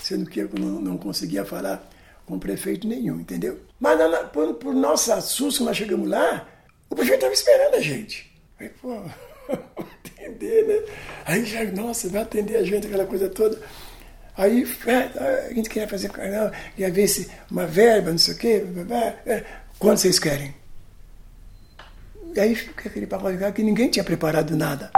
você 0.00 0.16
não, 0.16 0.80
não 0.80 0.96
conseguia 0.96 1.44
falar 1.44 1.88
com 2.26 2.38
prefeito 2.38 2.86
nenhum, 2.86 3.20
entendeu? 3.20 3.60
Mas 3.80 3.98
por, 4.32 4.54
por 4.54 4.74
nossa 4.74 5.20
susto, 5.20 5.64
nós 5.64 5.76
chegamos 5.76 6.08
lá, 6.08 6.46
o 6.90 6.94
prefeito 6.94 7.16
estava 7.16 7.32
esperando 7.32 7.74
a 7.76 7.80
gente. 7.80 8.30
Aí, 8.58 8.68
pô, 8.68 9.00
atender, 10.06 10.66
né? 10.66 10.92
Aí 11.24 11.44
já, 11.44 11.64
nossa, 11.64 12.08
vai 12.08 12.22
atender 12.22 12.56
a 12.56 12.64
gente, 12.64 12.86
aquela 12.86 13.06
coisa 13.06 13.28
toda. 13.28 13.58
Aí 14.36 14.66
é, 14.86 15.46
a 15.50 15.54
gente 15.54 15.70
queria 15.70 15.88
fazer, 15.88 16.08
não, 16.08 16.50
queria 16.74 16.92
ver 16.92 17.08
se 17.08 17.30
uma 17.50 17.66
verba, 17.66 18.10
não 18.10 18.18
sei 18.18 18.34
o 18.34 18.36
quê, 18.36 18.64
é, 19.24 19.44
quando 19.78 19.98
vocês 19.98 20.18
querem? 20.18 20.54
E 22.34 22.40
aí 22.40 22.54
fica 22.54 22.88
aquele 22.88 23.06
pacote 23.06 23.38
que 23.54 23.62
ninguém 23.62 23.88
tinha 23.88 24.04
preparado 24.04 24.54
nada. 24.54 24.90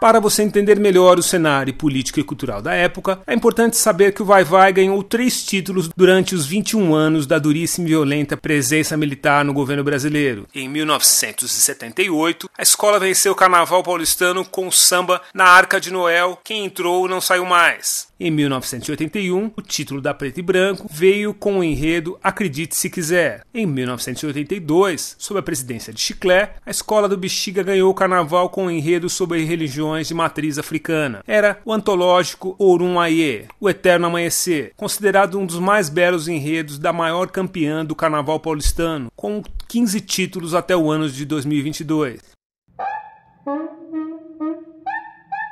Para 0.00 0.20
você 0.20 0.42
entender 0.42 0.78
melhor 0.78 1.18
o 1.18 1.22
cenário 1.22 1.72
político 1.72 2.20
e 2.20 2.24
cultural 2.24 2.60
da 2.60 2.74
época, 2.74 3.20
é 3.26 3.34
importante 3.34 3.76
saber 3.76 4.12
que 4.12 4.22
o 4.22 4.24
Vai 4.24 4.44
Vai 4.44 4.72
ganhou 4.72 5.02
três 5.02 5.44
títulos 5.44 5.88
durante 5.96 6.34
os 6.34 6.46
21 6.46 6.94
anos 6.94 7.26
da 7.26 7.38
duríssima 7.38 7.86
e 7.86 7.90
violenta 7.90 8.36
presença 8.36 8.96
militar 8.96 9.44
no 9.44 9.52
governo 9.52 9.82
brasileiro. 9.82 10.46
Em 10.54 10.68
1978, 10.68 12.50
a 12.56 12.62
escola 12.62 12.98
venceu 12.98 13.32
o 13.32 13.36
Carnaval 13.36 13.82
paulistano 13.82 14.44
com 14.44 14.70
samba 14.70 15.22
Na 15.32 15.46
Arca 15.46 15.80
de 15.80 15.90
Noel, 15.90 16.38
Quem 16.44 16.66
entrou 16.66 17.08
não 17.08 17.20
saiu 17.20 17.46
mais. 17.46 18.12
Em 18.24 18.30
1981, 18.30 19.52
o 19.54 19.60
título 19.60 20.00
da 20.00 20.14
Preto 20.14 20.38
e 20.38 20.42
Branco 20.42 20.88
veio 20.90 21.34
com 21.34 21.58
o 21.58 21.62
enredo 21.62 22.18
Acredite 22.22 22.74
se 22.74 22.88
quiser. 22.88 23.42
Em 23.52 23.66
1982, 23.66 25.14
sob 25.18 25.40
a 25.40 25.42
presidência 25.42 25.92
de 25.92 26.00
Chiclé, 26.00 26.54
a 26.64 26.70
escola 26.70 27.06
do 27.06 27.18
Bexiga 27.18 27.62
ganhou 27.62 27.90
o 27.90 27.94
carnaval 27.94 28.48
com 28.48 28.64
o 28.64 28.70
enredo 28.70 29.10
sobre 29.10 29.44
religiões 29.44 30.08
de 30.08 30.14
matriz 30.14 30.58
africana. 30.58 31.22
Era 31.26 31.60
o 31.66 31.72
antológico 31.74 32.56
Orum 32.58 32.98
Aie, 32.98 33.46
o 33.60 33.68
Eterno 33.68 34.06
Amanhecer, 34.06 34.72
considerado 34.74 35.38
um 35.38 35.44
dos 35.44 35.58
mais 35.58 35.90
belos 35.90 36.26
enredos 36.26 36.78
da 36.78 36.94
maior 36.94 37.28
campeã 37.28 37.84
do 37.84 37.94
carnaval 37.94 38.40
paulistano, 38.40 39.12
com 39.14 39.42
15 39.68 40.00
títulos 40.00 40.54
até 40.54 40.74
o 40.74 40.90
ano 40.90 41.10
de 41.10 41.26
2022. 41.26 42.22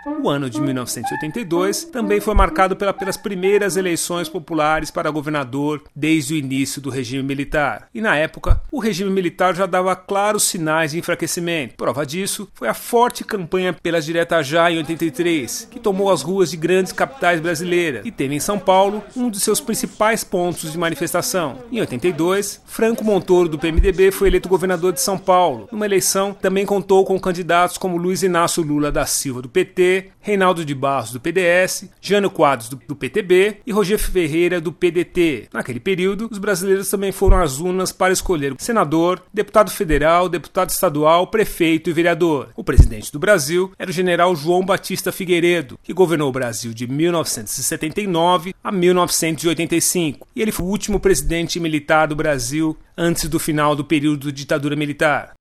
O 0.04 0.28
ano 0.28 0.50
de 0.50 0.61
1982 0.61 1.85
também 1.85 2.21
foi 2.21 2.35
marcado 2.35 2.75
pela, 2.75 2.92
pelas 2.92 3.16
primeiras 3.16 3.76
eleições 3.76 4.28
populares 4.28 4.90
para 4.90 5.11
governador 5.11 5.85
desde 5.94 6.35
o 6.35 6.37
início 6.37 6.82
do 6.82 6.90
regime 6.90 7.23
militar. 7.23 7.88
E 7.94 8.00
na 8.00 8.16
época, 8.16 8.61
o 8.71 8.80
regime 8.80 9.11
militar 9.11 9.54
já 9.54 9.64
dava 9.64 9.94
claros 9.94 10.42
sinais 10.42 10.90
de 10.90 10.99
enfraquecimento. 10.99 11.76
Prova 11.76 12.04
disso 12.04 12.49
foi 12.54 12.68
a 12.68 12.75
forte 12.75 13.23
campanha 13.23 13.73
pelas 13.73 14.04
diretas 14.04 14.47
já 14.47 14.71
em 14.71 14.78
83, 14.78 15.68
que 15.71 15.78
tomou 15.78 16.11
as 16.11 16.23
ruas 16.23 16.50
de 16.50 16.56
grandes 16.56 16.92
capitais 16.92 17.40
brasileiras 17.40 18.04
e 18.04 18.11
teve 18.11 18.35
em 18.35 18.40
São 18.40 18.59
Paulo 18.59 19.04
um 19.16 19.30
de 19.30 19.38
seus 19.38 19.61
principais 19.61 20.25
pontos 20.25 20.73
de 20.73 20.78
manifestação. 20.78 21.59
Em 21.71 21.78
82, 21.78 22.61
Franco 22.66 23.04
Montoro 23.04 23.49
do 23.49 23.59
PMDB 23.59 24.11
foi 24.11 24.28
eleito 24.28 24.49
governador 24.49 24.92
de 24.92 25.00
São 25.00 25.16
Paulo. 25.16 25.68
Numa 25.71 25.87
eleição 25.87 26.35
também 26.35 26.66
contou 26.66 27.04
com 27.04 27.21
candidatos 27.21 27.78
como 27.78 27.97
Luiz 27.97 28.25
Inácio 28.25 28.64
Lula 28.64 28.90
da 28.90 29.06
Silva 29.06 29.40
do 29.40 29.49
PT 29.49 29.91
Reinaldo 30.20 30.64
de 30.64 30.75
Barros, 30.75 31.12
do 31.12 31.20
PDS, 31.20 31.88
Jânio 32.00 32.30
Quadros, 32.30 32.68
do, 32.68 32.80
do, 32.88 32.96
PTB 32.96 33.58
e 33.66 33.72
Rogério 33.72 34.02
Ferreira, 34.02 34.61
do 34.61 34.72
PDT. 34.72 35.49
Naquele 35.52 35.80
período, 35.80 36.28
os 36.30 36.38
brasileiros 36.38 36.88
também 36.88 37.11
foram 37.11 37.40
às 37.40 37.58
urnas 37.58 37.92
para 37.92 38.12
escolher 38.12 38.54
senador, 38.58 39.22
deputado 39.32 39.70
federal, 39.70 40.28
deputado 40.28 40.70
estadual, 40.70 41.26
prefeito 41.26 41.90
e 41.90 41.92
vereador. 41.92 42.50
O 42.56 42.62
presidente 42.62 43.12
do 43.12 43.18
Brasil 43.18 43.72
era 43.78 43.90
o 43.90 43.94
general 43.94 44.34
João 44.37 44.64
Batista 44.64 45.11
Figueiredo, 45.11 45.78
que 45.82 45.92
governou 45.92 46.28
o 46.28 46.32
Brasil 46.32 46.72
de 46.72 46.87
1979 46.87 48.54
a 48.62 48.70
1985, 48.70 50.26
e 50.34 50.42
ele 50.42 50.52
foi 50.52 50.66
o 50.66 50.68
último 50.68 51.00
presidente 51.00 51.58
militar 51.58 52.06
do 52.06 52.16
Brasil 52.16 52.76
antes 52.96 53.28
do 53.28 53.38
final 53.38 53.75
do 53.75 53.84
período 53.84 54.30
de 54.30 54.42
ditadura 54.42 54.76
militar. 54.76 55.32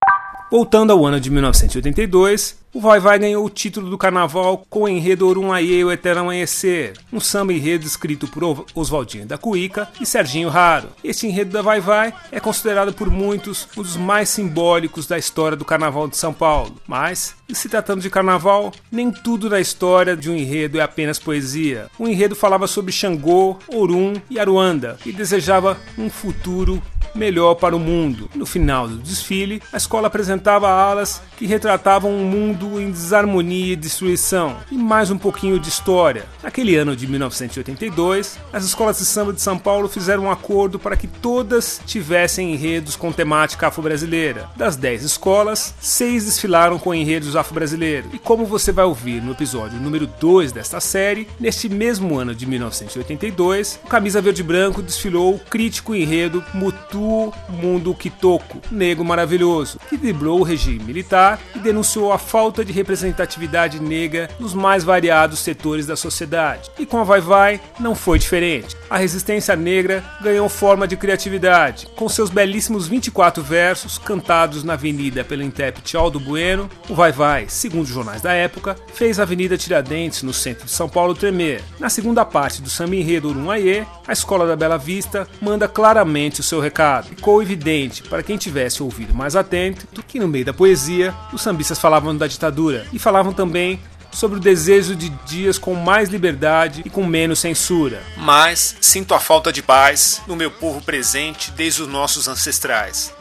Voltando 0.52 0.92
ao 0.92 1.06
ano 1.06 1.18
de 1.18 1.30
1982, 1.30 2.58
o 2.74 2.82
Vai 2.82 3.00
Vai 3.00 3.18
ganhou 3.18 3.46
o 3.46 3.50
título 3.50 3.90
do 3.90 3.98
carnaval 3.98 4.66
com 4.70 4.84
o 4.84 4.90
enredo 4.90 5.26
Orum 5.26 5.52
Aie, 5.54 5.82
o 5.82 5.90
Eterno 5.90 6.24
Amanhecer, 6.24 6.94
um 7.12 7.22
samba 7.22 7.54
enredo 7.54 7.86
escrito 7.86 8.28
por 8.28 8.66
Oswaldinho 8.76 9.26
da 9.26 9.38
Cuíca 9.38 9.88
e 10.02 10.06
Serginho 10.06 10.50
Raro. 10.50 10.90
Este 11.02 11.26
enredo 11.26 11.52
da 11.52 11.62
Vai 11.62 11.80
Vai 11.80 12.14
é 12.30 12.40
considerado 12.40 12.92
por 12.92 13.10
muitos 13.10 13.66
um 13.78 13.82
dos 13.82 13.96
mais 13.96 14.28
simbólicos 14.28 15.08
da 15.08 15.18
história 15.18 15.56
do 15.56 15.64
carnaval 15.64 16.10
de 16.10 16.18
São 16.18 16.34
Paulo. 16.34 16.76
Mas, 16.86 17.34
se 17.54 17.70
tratando 17.70 18.02
de 18.02 18.10
carnaval, 18.10 18.74
nem 18.92 19.10
tudo 19.10 19.50
na 19.50 19.62
história 19.62 20.18
de 20.18 20.30
um 20.30 20.36
enredo 20.36 20.78
é 20.78 20.82
apenas 20.82 21.18
poesia. 21.18 21.88
O 21.98 22.10
enredo 22.10 22.36
falava 22.36 22.68
sobre 22.68 22.92
Xangô, 22.92 23.58
Orum 23.70 24.14
e 24.30 24.38
Aruanda 24.38 24.98
e 25.06 25.14
desejava 25.14 25.78
um 25.98 26.10
futuro 26.10 26.82
melhor 27.14 27.56
para 27.56 27.76
o 27.76 27.80
mundo. 27.80 28.30
No 28.34 28.46
final 28.46 28.88
do 28.88 28.98
desfile, 28.98 29.62
a 29.72 29.78
escola 29.78 30.08
apresentava 30.08 30.70
alas 30.70 31.22
que 31.38 31.46
retratavam 31.46 32.12
um 32.12 32.24
mundo 32.24 32.80
em 32.80 32.92
desarmonia 32.92 33.74
e 33.74 33.76
destruição, 33.76 34.58
e 34.72 34.76
mais 34.76 35.12
um 35.12 35.18
pouquinho 35.18 35.60
de 35.60 35.70
história. 35.70 36.26
Naquele 36.44 36.76
ano 36.76 36.96
de 36.96 37.08
1982, 37.08 38.40
as 38.54 38.64
escolas 38.64 39.00
de 39.00 39.06
samba 39.06 39.34
de 39.34 39.42
São 39.42 39.58
Paulo 39.58 39.90
fizeram 39.90 40.24
um 40.24 40.32
acordo 40.32 40.80
para 40.80 40.96
que 40.96 41.08
todas 41.08 41.82
tivessem 41.86 42.54
enredos 42.54 42.96
com 42.96 43.12
temática 43.12 43.68
afro-brasileira. 43.68 44.50
Das 44.56 44.76
10 44.76 45.04
escolas, 45.04 45.74
6 45.80 46.26
desfilaram 46.26 46.80
com 46.80 46.94
enredos 46.94 47.36
afro-brasileiros. 47.36 48.14
E 48.14 48.20
como 48.20 48.46
você 48.46 48.72
vai 48.72 48.86
ouvir 48.86 49.22
no 49.22 49.32
episódio 49.32 49.80
número 49.80 50.08
2 50.08 50.52
desta 50.52 50.80
série, 50.80 51.28
neste 51.40 51.68
mesmo 51.68 52.18
ano 52.18 52.34
de 52.36 52.46
1982, 52.46 53.80
o 53.84 53.88
Camisa 53.88 54.22
Verde 54.22 54.44
Branco 54.44 54.82
desfilou 54.82 55.36
o 55.36 55.40
crítico 55.40 55.96
enredo 55.96 56.44
Mutu 56.54 57.01
Mundo 57.50 57.94
Kitoko, 57.94 58.62
Negro 58.72 59.04
Maravilhoso, 59.04 59.80
que 59.90 59.98
driblou 59.98 60.40
o 60.40 60.44
regime 60.44 60.84
militar 60.84 61.40
e 61.56 61.60
denunciou 61.60 62.12
a 62.12 62.18
falta 62.18 62.52
falta 62.52 62.66
de 62.66 62.74
representatividade 62.74 63.80
negra 63.80 64.30
nos 64.40 64.54
mais 64.54 64.84
variados 64.84 65.40
setores 65.40 65.86
da 65.86 65.96
sociedade. 65.96 66.70
E 66.78 66.86
com 66.86 67.00
a 67.00 67.04
Vai 67.04 67.22
Vai 67.22 67.62
não 67.80 67.96
foi 67.96 68.20
diferente. 68.20 68.76
A 68.90 68.98
resistência 68.98 69.56
negra 69.56 70.04
ganhou 70.22 70.50
forma 70.50 70.88
de 70.88 70.98
criatividade. 70.98 71.88
Com 71.96 72.10
seus 72.10 72.30
belíssimos 72.30 72.88
24 72.88 73.42
versos 73.42 73.98
cantados 73.98 74.64
na 74.64 74.74
avenida 74.74 75.24
pelo 75.24 75.44
intérprete 75.44 75.96
Aldo 75.96 76.20
Bueno, 76.20 76.70
o 76.90 76.94
Vai 76.94 77.12
Vai, 77.12 77.46
segundo 77.48 77.84
os 77.84 77.90
jornais 77.90 78.22
da 78.22 78.34
época, 78.34 78.76
fez 78.94 79.20
a 79.20 79.24
Avenida 79.24 79.58
Tiradentes, 79.58 80.24
no 80.24 80.34
centro 80.34 80.66
de 80.66 80.72
São 80.72 80.90
Paulo, 80.90 81.16
tremer. 81.16 81.64
Na 81.80 81.90
segunda 81.90 82.26
parte 82.26 82.62
do 82.62 82.70
samba 82.70 82.96
enredo 82.96 83.30
Urumaiê, 83.30 83.86
a 84.08 84.12
Escola 84.12 84.46
da 84.46 84.56
Bela 84.56 84.78
Vista 84.78 85.28
manda 85.42 85.68
claramente 85.68 86.42
o 86.42 86.44
seu 86.44 86.60
recado. 86.60 86.82
Ficou 87.02 87.42
evidente 87.42 88.04
para 88.04 88.24
quem 88.24 88.38
tivesse 88.38 88.84
ouvido 88.84 89.14
mais 89.14 89.36
atento 89.36 89.88
que 90.12 90.20
no 90.20 90.28
meio 90.28 90.44
da 90.44 90.54
poesia 90.54 91.16
os 91.32 91.42
sambistas 91.42 91.80
falavam 91.80 92.16
da 92.16 92.28
ditadura 92.28 92.86
e 92.92 93.00
falavam 93.00 93.32
também 93.32 93.80
sobre 94.12 94.38
o 94.38 94.42
desejo 94.42 94.94
de 94.94 95.08
dias 95.26 95.58
com 95.58 95.74
mais 95.74 96.10
liberdade 96.10 96.82
e 96.86 96.90
com 96.90 97.06
menos 97.06 97.40
censura. 97.40 98.02
Mas 98.18 98.76
sinto 98.82 99.14
a 99.14 99.20
falta 99.22 99.54
de 99.54 99.64
paz 99.64 100.22
no 100.28 100.36
meu 100.36 100.52
povo 100.52 100.82
presente 100.82 101.50
desde 101.52 101.82
os 101.82 101.88
nossos 101.88 102.28
ancestrais. 102.28 103.14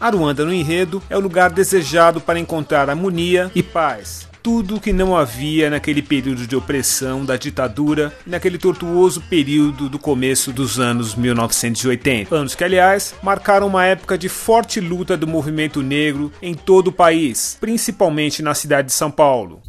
Aruanda 0.00 0.44
no 0.46 0.52
enredo 0.52 1.02
é 1.10 1.16
o 1.16 1.20
lugar 1.20 1.50
desejado 1.50 2.20
para 2.22 2.38
encontrar 2.38 2.88
harmonia 2.88 3.50
e 3.54 3.62
paz 3.62 4.25
tudo 4.46 4.76
o 4.76 4.80
que 4.80 4.92
não 4.92 5.16
havia 5.16 5.68
naquele 5.68 6.00
período 6.00 6.46
de 6.46 6.54
opressão 6.54 7.24
da 7.24 7.36
ditadura, 7.36 8.16
naquele 8.24 8.56
tortuoso 8.58 9.20
período 9.22 9.88
do 9.88 9.98
começo 9.98 10.52
dos 10.52 10.78
anos 10.78 11.16
1980. 11.16 12.32
Anos 12.32 12.54
que, 12.54 12.62
aliás, 12.62 13.12
marcaram 13.24 13.66
uma 13.66 13.84
época 13.84 14.16
de 14.16 14.28
forte 14.28 14.78
luta 14.78 15.16
do 15.16 15.26
movimento 15.26 15.82
negro 15.82 16.32
em 16.40 16.54
todo 16.54 16.88
o 16.88 16.92
país, 16.92 17.56
principalmente 17.60 18.40
na 18.40 18.54
cidade 18.54 18.86
de 18.86 18.94
São 18.94 19.10
Paulo. 19.10 19.60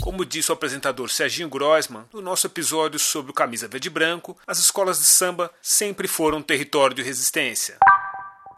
Como 0.00 0.24
disse 0.24 0.50
o 0.50 0.54
apresentador 0.54 1.10
Serginho 1.10 1.50
Grossman 1.50 2.04
no 2.14 2.22
nosso 2.22 2.46
episódio 2.46 2.98
sobre 2.98 3.30
o 3.30 3.34
Camisa 3.34 3.68
Verde 3.68 3.88
e 3.88 3.90
Branco, 3.90 4.38
as 4.46 4.58
escolas 4.58 5.00
de 5.00 5.04
samba 5.04 5.50
sempre 5.60 6.08
foram 6.08 6.40
território 6.40 6.96
de 6.96 7.02
resistência 7.02 7.76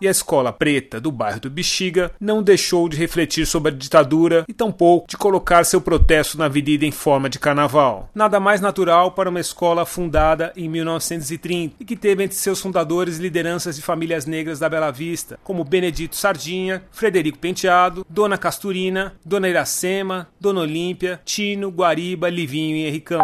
e 0.02 0.09
a 0.09 0.11
escola 0.11 0.52
preta 0.52 1.00
do 1.00 1.12
bairro 1.12 1.38
do 1.38 1.49
Bexiga 1.49 2.11
não 2.21 2.42
deixou 2.42 2.88
de 2.88 2.97
refletir 2.97 3.47
sobre 3.47 3.71
a 3.71 3.75
ditadura 3.75 4.44
e 4.49 4.52
tampouco 4.52 5.06
de 5.09 5.16
colocar 5.16 5.64
seu 5.64 5.80
protesto 5.80 6.37
na 6.37 6.47
avenida 6.47 6.85
em 6.85 6.90
forma 6.90 7.30
de 7.30 7.38
carnaval. 7.38 8.11
Nada 8.12 8.40
mais 8.40 8.61
natural 8.61 9.12
para 9.12 9.30
uma 9.30 9.38
escola 9.38 9.87
fundada 9.87 10.52
em 10.56 10.68
1930 10.68 11.76
e 11.78 11.85
que 11.85 11.94
teve 11.94 12.25
entre 12.25 12.37
seus 12.37 12.61
fundadores 12.61 13.18
lideranças 13.18 13.76
de 13.76 13.82
famílias 13.82 14.26
negras 14.26 14.59
da 14.59 14.68
Bela 14.68 14.90
Vista, 14.90 15.38
como 15.44 15.62
Benedito 15.62 16.16
Sardinha, 16.16 16.82
Frederico 16.90 17.38
Penteado, 17.38 18.04
Dona 18.09 18.37
Casturina, 18.37 19.14
Dona 19.25 19.49
Iracema, 19.49 20.26
Dona 20.40 20.62
Olímpia, 20.62 21.21
Tino, 21.25 21.68
Guariba, 21.68 22.28
Livinho 22.28 22.76
e 22.76 22.87
Henricão. 22.88 23.23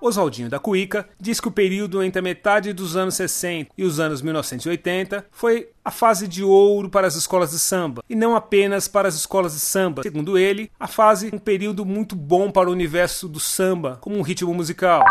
Oswaldinho 0.00 0.48
da 0.48 0.58
Cuíca 0.58 1.08
diz 1.20 1.40
que 1.40 1.48
o 1.48 1.52
período 1.52 2.02
entre 2.02 2.18
a 2.18 2.22
metade 2.22 2.72
dos 2.72 2.96
anos 2.96 3.14
60 3.14 3.70
e 3.76 3.84
os 3.84 3.98
anos 3.98 4.22
1980 4.22 5.26
foi 5.30 5.68
a 5.84 5.90
fase 5.90 6.28
de 6.28 6.42
ouro 6.42 6.88
para 6.90 7.06
as 7.06 7.14
escolas 7.14 7.50
de 7.50 7.58
samba, 7.58 8.02
e 8.08 8.14
não 8.14 8.34
apenas 8.34 8.88
para 8.88 9.08
as 9.08 9.14
escolas 9.14 9.54
de 9.54 9.60
samba. 9.60 10.02
Segundo 10.02 10.36
ele, 10.36 10.70
a 10.78 10.86
fase 10.86 11.30
um 11.32 11.38
período 11.38 11.84
muito 11.84 12.16
bom 12.16 12.50
para 12.50 12.68
o 12.68 12.72
universo 12.72 13.28
do 13.28 13.40
samba 13.40 13.98
como 14.00 14.16
um 14.16 14.22
ritmo 14.22 14.52
musical. 14.52 15.04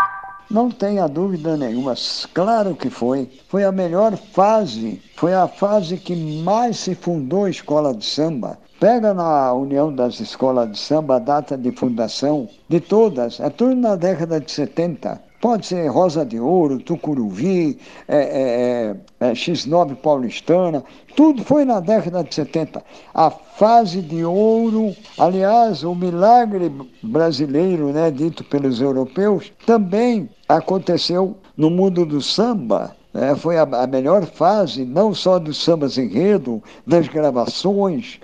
Não 0.48 0.70
tenha 0.70 1.08
dúvida 1.08 1.56
nenhuma, 1.56 1.94
claro 2.32 2.76
que 2.76 2.88
foi. 2.88 3.28
Foi 3.48 3.64
a 3.64 3.72
melhor 3.72 4.16
fase, 4.16 5.02
foi 5.16 5.34
a 5.34 5.48
fase 5.48 5.96
que 5.96 6.14
mais 6.14 6.78
se 6.78 6.94
fundou 6.94 7.46
a 7.46 7.50
escola 7.50 7.92
de 7.92 8.04
samba. 8.04 8.56
Pega 8.78 9.14
na 9.14 9.54
União 9.54 9.90
das 9.90 10.20
Escolas 10.20 10.70
de 10.70 10.78
Samba 10.78 11.16
a 11.16 11.18
data 11.18 11.56
de 11.56 11.72
fundação 11.72 12.46
de 12.68 12.78
todas, 12.78 13.40
é 13.40 13.48
tudo 13.48 13.74
na 13.74 13.96
década 13.96 14.38
de 14.38 14.52
70. 14.52 15.18
pode 15.40 15.64
ser 15.64 15.88
Rosa 15.88 16.26
de 16.26 16.38
Ouro, 16.38 16.78
Tucuruvi, 16.80 17.78
é, 18.06 18.18
é, 18.18 19.28
é, 19.28 19.32
X9 19.32 19.96
Paulistana, 19.96 20.84
tudo 21.14 21.42
foi 21.42 21.64
na 21.64 21.80
década 21.80 22.22
de 22.22 22.34
70. 22.34 22.84
A 23.14 23.30
fase 23.30 24.02
de 24.02 24.22
ouro, 24.26 24.94
aliás, 25.16 25.82
o 25.82 25.94
milagre 25.94 26.70
brasileiro, 27.02 27.94
né, 27.94 28.10
dito 28.10 28.44
pelos 28.44 28.82
europeus, 28.82 29.50
também 29.64 30.28
aconteceu 30.46 31.34
no 31.56 31.70
mundo 31.70 32.04
do 32.04 32.20
samba. 32.20 32.94
É, 33.14 33.34
foi 33.34 33.56
a, 33.56 33.62
a 33.62 33.86
melhor 33.86 34.26
fase, 34.26 34.84
não 34.84 35.14
só 35.14 35.38
dos 35.38 35.64
sambas 35.64 35.96
enredo, 35.96 36.62
das 36.86 37.08
gravações, 37.08 38.20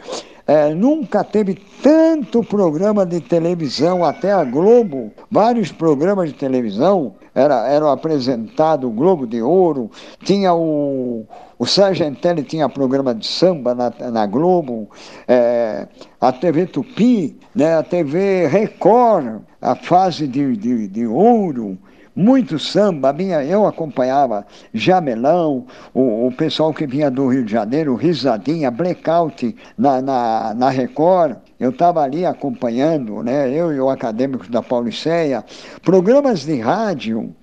é, 0.52 0.74
nunca 0.74 1.24
teve 1.24 1.54
tanto 1.82 2.44
programa 2.44 3.06
de 3.06 3.22
televisão, 3.22 4.04
até 4.04 4.34
a 4.34 4.44
Globo, 4.44 5.10
vários 5.30 5.72
programas 5.72 6.28
de 6.28 6.34
televisão 6.34 7.14
era, 7.34 7.66
eram 7.70 7.88
apresentados, 7.88 8.86
o 8.86 8.92
Globo 8.92 9.26
de 9.26 9.40
Ouro, 9.40 9.90
tinha 10.22 10.52
o, 10.52 11.24
o 11.58 11.64
Sargentelli 11.64 12.42
tinha 12.42 12.68
programa 12.68 13.14
de 13.14 13.26
samba 13.26 13.74
na, 13.74 13.90
na 14.10 14.26
Globo, 14.26 14.90
é, 15.26 15.88
a 16.20 16.30
TV 16.30 16.66
Tupi, 16.66 17.40
né, 17.54 17.78
a 17.78 17.82
TV 17.82 18.46
Record, 18.46 19.40
a 19.58 19.74
fase 19.74 20.28
de, 20.28 20.54
de, 20.54 20.86
de 20.86 21.06
ouro, 21.06 21.78
muito 22.14 22.58
samba, 22.58 23.12
minha, 23.12 23.42
eu 23.42 23.66
acompanhava 23.66 24.46
Jamelão, 24.72 25.66
o, 25.94 26.26
o 26.26 26.32
pessoal 26.32 26.72
que 26.72 26.86
vinha 26.86 27.10
do 27.10 27.28
Rio 27.28 27.44
de 27.44 27.52
Janeiro, 27.52 27.94
Risadinha, 27.94 28.70
Blackout 28.70 29.56
na, 29.78 30.02
na, 30.02 30.54
na 30.54 30.70
Record, 30.70 31.36
eu 31.58 31.70
estava 31.70 32.02
ali 32.02 32.26
acompanhando, 32.26 33.22
né, 33.22 33.50
eu 33.50 33.72
e 33.72 33.80
o 33.80 33.88
acadêmico 33.88 34.50
da 34.50 34.62
Pauliceia, 34.62 35.44
programas 35.82 36.44
de 36.44 36.60
rádio, 36.60 37.34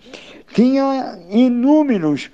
tinha 0.53 1.17
inúmeros. 1.29 2.29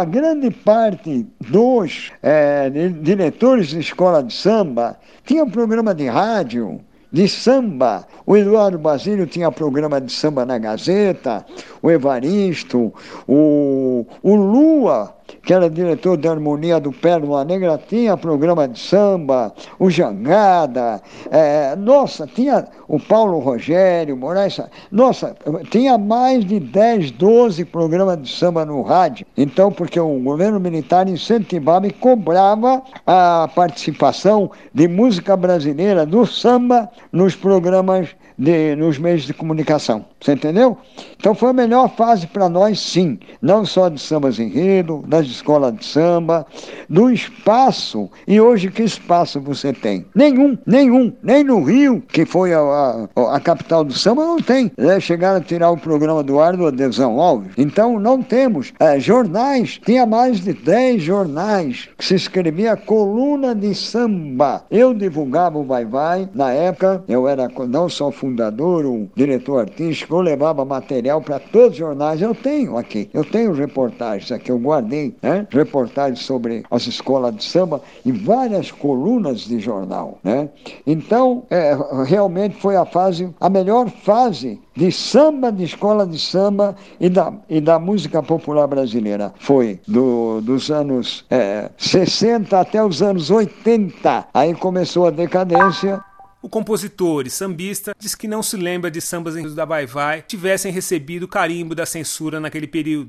A 0.00 0.06
grande 0.06 0.50
parte 0.50 1.26
dos 1.38 2.10
é, 2.22 2.70
diretores 2.70 3.68
de 3.68 3.80
escola 3.80 4.22
de 4.22 4.32
samba 4.32 4.96
tinha 5.26 5.44
um 5.44 5.50
programa 5.50 5.94
de 5.94 6.06
rádio 6.06 6.80
de 7.12 7.28
samba. 7.28 8.06
O 8.24 8.36
Eduardo 8.36 8.78
Basílio 8.78 9.26
tinha 9.26 9.50
programa 9.50 10.00
de 10.00 10.12
samba 10.12 10.44
na 10.44 10.58
Gazeta, 10.58 11.44
o 11.82 11.90
Evaristo, 11.90 12.92
o, 13.26 14.06
o 14.22 14.34
Lua 14.34 15.14
que 15.42 15.52
era 15.52 15.68
diretor 15.68 16.16
de 16.16 16.28
harmonia 16.28 16.80
do 16.80 16.92
Pérola 16.92 17.44
Negra, 17.44 17.80
tinha 17.88 18.16
programa 18.16 18.68
de 18.68 18.78
samba, 18.78 19.52
o 19.78 19.90
Jangada, 19.90 21.00
é, 21.30 21.74
nossa, 21.76 22.26
tinha 22.26 22.66
o 22.88 22.98
Paulo 22.98 23.38
Rogério, 23.38 24.16
Moraes, 24.16 24.60
nossa, 24.90 25.36
tinha 25.70 25.96
mais 25.96 26.44
de 26.44 26.58
10, 26.58 27.12
12 27.12 27.64
programas 27.66 28.20
de 28.20 28.28
samba 28.28 28.64
no 28.64 28.82
rádio. 28.82 29.26
Então, 29.36 29.70
porque 29.70 29.98
o 29.98 30.18
governo 30.20 30.58
militar 30.58 31.08
incentivava 31.08 31.86
e 31.86 31.92
cobrava 31.92 32.82
a 33.06 33.48
participação 33.54 34.50
de 34.74 34.88
música 34.88 35.36
brasileira, 35.36 36.04
do 36.04 36.26
samba, 36.26 36.90
nos 37.12 37.34
programas 37.34 38.08
de, 38.36 38.74
nos 38.76 38.98
meios 38.98 39.22
de 39.22 39.34
comunicação. 39.34 40.04
Você 40.20 40.32
entendeu? 40.32 40.76
Então 41.16 41.34
foi 41.34 41.48
a 41.48 41.52
melhor 41.54 41.88
fase 41.96 42.26
para 42.26 42.48
nós, 42.48 42.78
sim. 42.78 43.18
Não 43.40 43.64
só 43.64 43.88
de 43.88 43.98
sambas 43.98 44.38
enredo, 44.38 45.02
das 45.06 45.26
escolas 45.26 45.74
de 45.74 45.84
samba, 45.84 46.46
do 46.88 47.10
espaço. 47.10 48.10
E 48.28 48.38
hoje 48.38 48.70
que 48.70 48.82
espaço 48.82 49.40
você 49.40 49.72
tem? 49.72 50.04
Nenhum, 50.14 50.58
nenhum. 50.66 51.12
Nem 51.22 51.42
no 51.42 51.62
Rio, 51.62 52.02
que 52.06 52.26
foi 52.26 52.52
a, 52.52 52.60
a, 52.60 53.36
a 53.36 53.40
capital 53.40 53.82
do 53.82 53.94
samba, 53.94 54.24
não 54.24 54.38
tem. 54.38 54.70
É, 54.76 55.00
chegaram 55.00 55.38
a 55.38 55.42
tirar 55.42 55.70
o 55.70 55.78
programa 55.78 56.22
do 56.22 56.38
ar 56.38 56.54
do 56.54 56.66
Adesão 56.66 57.18
Alves. 57.18 57.52
Então 57.56 57.98
não 57.98 58.22
temos. 58.22 58.72
É, 58.78 59.00
jornais, 59.00 59.80
tinha 59.84 60.04
mais 60.04 60.40
de 60.40 60.52
10 60.52 61.02
jornais 61.02 61.88
que 61.96 62.04
se 62.04 62.14
escrevia 62.14 62.76
coluna 62.76 63.54
de 63.54 63.74
samba. 63.74 64.64
Eu 64.70 64.92
divulgava 64.92 65.58
o 65.58 65.64
Vai 65.64 65.86
Vai. 65.86 66.28
Na 66.34 66.52
época, 66.52 67.02
eu 67.08 67.26
era 67.26 67.48
não 67.68 67.88
só 67.88 68.10
fundador, 68.10 68.84
um 68.84 69.08
diretor 69.14 69.60
artístico, 69.60 70.09
eu 70.14 70.20
levava 70.20 70.64
material 70.64 71.20
para 71.20 71.38
todos 71.38 71.72
os 71.72 71.76
jornais. 71.76 72.20
Eu 72.20 72.34
tenho 72.34 72.76
aqui, 72.76 73.08
eu 73.12 73.24
tenho 73.24 73.52
reportagens 73.52 74.30
aqui, 74.32 74.50
eu 74.50 74.58
guardei 74.58 75.14
né? 75.22 75.46
reportagens 75.50 76.20
sobre 76.20 76.64
as 76.70 76.86
escolas 76.86 77.34
de 77.34 77.44
samba 77.44 77.80
e 78.04 78.12
várias 78.12 78.70
colunas 78.70 79.40
de 79.40 79.58
jornal. 79.58 80.18
Né? 80.22 80.48
Então, 80.86 81.44
é, 81.50 81.76
realmente 82.06 82.56
foi 82.56 82.76
a 82.76 82.84
fase, 82.84 83.28
a 83.40 83.48
melhor 83.48 83.88
fase 83.88 84.60
de 84.74 84.90
samba, 84.90 85.52
de 85.52 85.64
escola 85.64 86.06
de 86.06 86.18
samba 86.18 86.74
e 86.98 87.08
da, 87.08 87.32
e 87.48 87.60
da 87.60 87.78
música 87.78 88.22
popular 88.22 88.66
brasileira. 88.66 89.32
Foi 89.38 89.80
do, 89.86 90.40
dos 90.40 90.70
anos 90.70 91.24
é, 91.30 91.70
60 91.76 92.58
até 92.58 92.82
os 92.82 93.02
anos 93.02 93.30
80. 93.30 94.28
Aí 94.32 94.54
começou 94.54 95.06
a 95.06 95.10
decadência 95.10 96.02
o 96.42 96.48
compositor 96.48 97.26
e 97.26 97.30
sambista 97.30 97.94
diz 97.98 98.14
que 98.14 98.26
não 98.26 98.42
se 98.42 98.56
lembra 98.56 98.90
de 98.90 99.00
sambas 99.00 99.54
da 99.54 99.64
Vai 99.64 99.86
Vai 99.86 100.22
tivessem 100.22 100.72
recebido 100.72 101.24
o 101.24 101.28
carimbo 101.28 101.74
da 101.74 101.84
censura 101.84 102.40
naquele 102.40 102.66
período. 102.66 103.08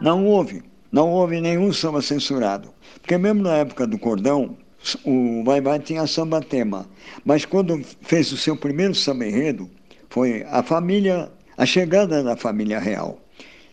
Não 0.00 0.24
houve. 0.26 0.62
Não 0.90 1.10
houve 1.10 1.40
nenhum 1.40 1.72
samba 1.72 2.00
censurado. 2.00 2.70
Porque 3.00 3.16
mesmo 3.18 3.42
na 3.42 3.56
época 3.56 3.86
do 3.86 3.98
cordão, 3.98 4.56
o 5.04 5.44
Vai 5.44 5.60
Vai 5.60 5.78
tinha 5.78 6.06
samba 6.06 6.40
tema. 6.40 6.86
Mas 7.24 7.44
quando 7.44 7.84
fez 8.00 8.32
o 8.32 8.36
seu 8.36 8.56
primeiro 8.56 8.94
samba 8.94 9.26
enredo, 9.26 9.70
foi 10.08 10.44
a 10.50 10.62
família, 10.62 11.30
a 11.56 11.66
chegada 11.66 12.22
da 12.22 12.36
família 12.36 12.78
real, 12.80 13.20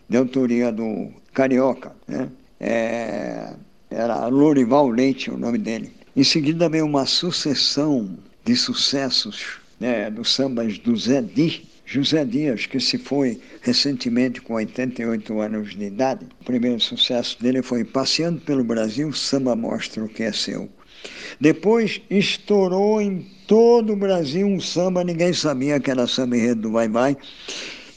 de 0.08 0.16
autoria 0.16 0.70
do 0.70 1.10
Carioca, 1.32 1.92
né? 2.06 2.28
É, 2.60 3.52
era 3.90 4.26
Lorival 4.26 4.88
Leite 4.88 5.30
o 5.30 5.38
nome 5.38 5.58
dele. 5.58 5.92
Em 6.14 6.24
seguida 6.24 6.68
veio 6.68 6.84
uma 6.84 7.06
sucessão 7.06 8.18
de 8.48 8.56
sucessos 8.56 9.58
né, 9.78 10.10
dos 10.10 10.34
sambas 10.34 10.78
do 10.78 10.96
Zé 10.96 11.20
Di, 11.20 11.68
José 11.84 12.24
Dias, 12.24 12.64
que 12.64 12.80
se 12.80 12.96
foi 12.96 13.38
recentemente 13.60 14.40
com 14.40 14.54
88 14.54 15.38
anos 15.38 15.76
de 15.76 15.84
idade. 15.84 16.26
O 16.40 16.44
primeiro 16.44 16.80
sucesso 16.80 17.36
dele 17.42 17.60
foi 17.60 17.84
Passeando 17.84 18.40
pelo 18.40 18.64
Brasil, 18.64 19.12
samba 19.12 19.54
mostra 19.54 20.02
o 20.02 20.08
que 20.08 20.22
é 20.22 20.32
seu. 20.32 20.66
Depois 21.38 22.00
estourou 22.08 23.02
em 23.02 23.20
todo 23.46 23.92
o 23.92 23.96
Brasil 23.96 24.46
um 24.46 24.60
samba, 24.60 25.04
ninguém 25.04 25.34
sabia 25.34 25.78
que 25.78 25.90
era 25.90 26.06
samba 26.06 26.38
enredo 26.38 26.62
do 26.62 26.72
Vai 26.72 26.88
Vai, 26.88 27.18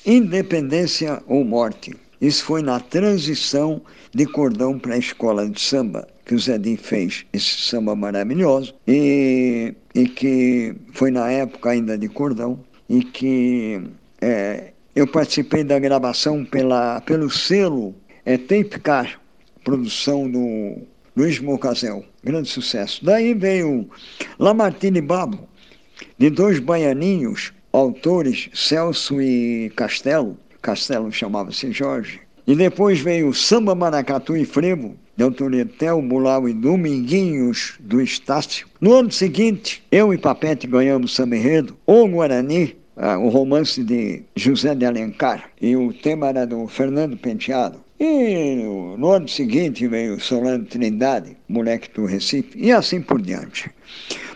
Independência 0.05 1.23
ou 1.27 1.45
Morte. 1.45 1.93
Isso 2.19 2.43
foi 2.43 2.61
na 2.61 2.77
transição 2.77 3.81
de 4.13 4.25
cordão 4.25 4.77
para 4.77 4.95
a 4.95 4.97
escola 4.97 5.49
de 5.49 5.61
samba 5.61 6.05
que 6.25 6.35
o 6.35 6.39
Zedim 6.39 6.77
fez 6.77 7.25
esse 7.33 7.61
samba 7.61 7.95
maravilhoso 7.95 8.73
e, 8.87 9.73
e 9.93 10.07
que 10.07 10.75
foi 10.93 11.11
na 11.11 11.31
época 11.31 11.71
ainda 11.71 11.97
de 11.97 12.07
cordão 12.07 12.59
e 12.89 13.03
que 13.03 13.81
é, 14.21 14.71
eu 14.95 15.07
participei 15.07 15.63
da 15.63 15.79
gravação 15.79 16.43
pela, 16.45 17.01
pelo 17.01 17.29
selo 17.29 17.95
é, 18.25 18.37
Tape 18.37 18.79
Car, 18.81 19.19
produção 19.63 20.29
do 20.29 20.77
Luiz 21.15 21.39
Mocazel, 21.39 22.05
grande 22.23 22.49
sucesso. 22.49 23.03
Daí 23.03 23.33
veio 23.33 23.89
Lamartine 24.39 25.01
Babo, 25.01 25.47
de 26.17 26.29
dois 26.29 26.59
baianinhos, 26.59 27.53
autores 27.71 28.49
Celso 28.53 29.21
e 29.21 29.71
Castelo, 29.75 30.37
Castelo 30.61 31.11
chamava-se 31.11 31.71
Jorge, 31.71 32.21
e 32.45 32.55
depois 32.55 32.99
veio 32.99 33.33
Samba 33.33 33.73
Maracatu 33.73 34.35
e 34.35 34.45
Frevo, 34.45 34.95
de 35.15 35.23
autoria 35.23 35.65
Tel 35.65 36.01
Mulau 36.01 36.47
e 36.47 36.53
Dominguinhos 36.53 37.75
do 37.79 38.01
Estácio. 38.01 38.67
No 38.79 38.93
ano 38.93 39.11
seguinte, 39.11 39.83
eu 39.91 40.13
e 40.13 40.17
Papete 40.17 40.67
ganhamos 40.67 41.13
Samba 41.13 41.35
Enredo, 41.35 41.77
O 41.85 42.07
Guarani, 42.07 42.75
ah, 42.97 43.17
o 43.17 43.29
romance 43.29 43.83
de 43.83 44.23
José 44.35 44.75
de 44.75 44.85
Alencar, 44.85 45.49
e 45.61 45.75
o 45.75 45.93
tema 45.93 46.27
era 46.27 46.45
do 46.45 46.67
Fernando 46.67 47.17
Penteado. 47.17 47.79
E 47.99 48.55
no 48.97 49.11
ano 49.11 49.27
seguinte 49.27 49.87
veio 49.87 50.19
Solano 50.19 50.65
Trindade, 50.65 51.37
moleque 51.47 51.89
do 51.93 52.05
Recife, 52.05 52.57
e 52.57 52.71
assim 52.71 52.99
por 52.99 53.21
diante. 53.21 53.69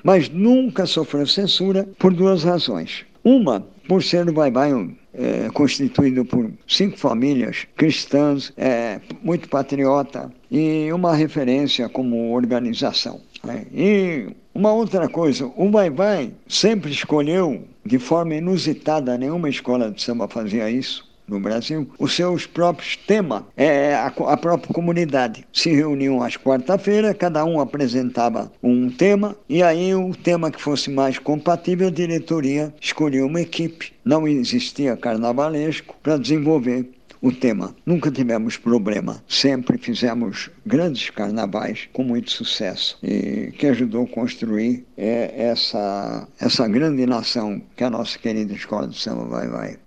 Mas 0.03 0.29
nunca 0.29 0.85
sofreu 0.85 1.25
censura 1.25 1.87
por 1.97 2.13
duas 2.13 2.43
razões. 2.43 3.05
Uma, 3.23 3.65
por 3.87 4.03
ser 4.03 4.29
o 4.29 4.33
Bye 4.33 4.51
Bye 4.51 4.95
é, 5.17 5.49
constituído 5.53 6.25
por 6.25 6.51
cinco 6.67 6.97
famílias 6.97 7.67
cristãs, 7.75 8.51
é, 8.57 8.99
muito 9.23 9.49
patriota 9.49 10.31
e 10.51 10.91
uma 10.91 11.15
referência 11.15 11.89
como 11.89 12.33
organização. 12.33 13.21
Né? 13.43 13.65
E 13.73 14.27
uma 14.53 14.71
outra 14.71 15.07
coisa, 15.07 15.51
o 15.55 15.69
Vai 15.69 15.89
Vai 15.89 16.31
sempre 16.47 16.91
escolheu, 16.91 17.63
de 17.85 17.99
forma 17.99 18.35
inusitada, 18.35 19.17
nenhuma 19.17 19.49
escola 19.49 19.91
de 19.91 20.01
samba 20.01 20.27
fazia 20.27 20.69
isso, 20.69 21.07
no 21.27 21.39
Brasil, 21.39 21.89
os 21.99 22.15
seus 22.15 22.45
próprios 22.45 22.95
temas. 22.95 23.43
É, 23.55 23.95
a, 23.95 24.07
a 24.07 24.37
própria 24.37 24.73
comunidade 24.73 25.45
se 25.51 25.71
reuniam 25.71 26.21
às 26.21 26.37
quarta-feiras, 26.37 27.15
cada 27.17 27.43
um 27.45 27.59
apresentava 27.59 28.51
um 28.61 28.89
tema, 28.89 29.35
e 29.49 29.61
aí 29.63 29.93
o 29.93 30.13
tema 30.15 30.51
que 30.51 30.61
fosse 30.61 30.89
mais 30.89 31.19
compatível, 31.19 31.87
a 31.87 31.91
diretoria 31.91 32.73
escolhia 32.79 33.25
uma 33.25 33.41
equipe. 33.41 33.93
Não 34.03 34.27
existia 34.27 34.95
carnavalesco 34.95 35.95
para 36.01 36.17
desenvolver 36.17 36.89
o 37.21 37.31
tema. 37.31 37.75
Nunca 37.85 38.11
tivemos 38.11 38.55
problema, 38.55 39.23
sempre 39.27 39.77
fizemos 39.79 40.51
grandes 40.65 41.09
carnavais 41.09 41.89
com 41.91 42.03
muito 42.03 42.29
sucesso 42.29 42.99
e 43.01 43.51
que 43.57 43.65
ajudou 43.67 44.03
a 44.03 44.07
construir 44.07 44.85
é, 44.95 45.33
essa, 45.35 46.27
essa 46.39 46.67
grande 46.67 47.05
nação 47.07 47.61
que 47.75 47.83
é 47.83 47.87
a 47.87 47.89
nossa 47.89 48.19
querida 48.19 48.53
Escola 48.53 48.87
de 48.87 48.99
Samba 48.99 49.25
Vai 49.25 49.47
Vai. 49.47 49.79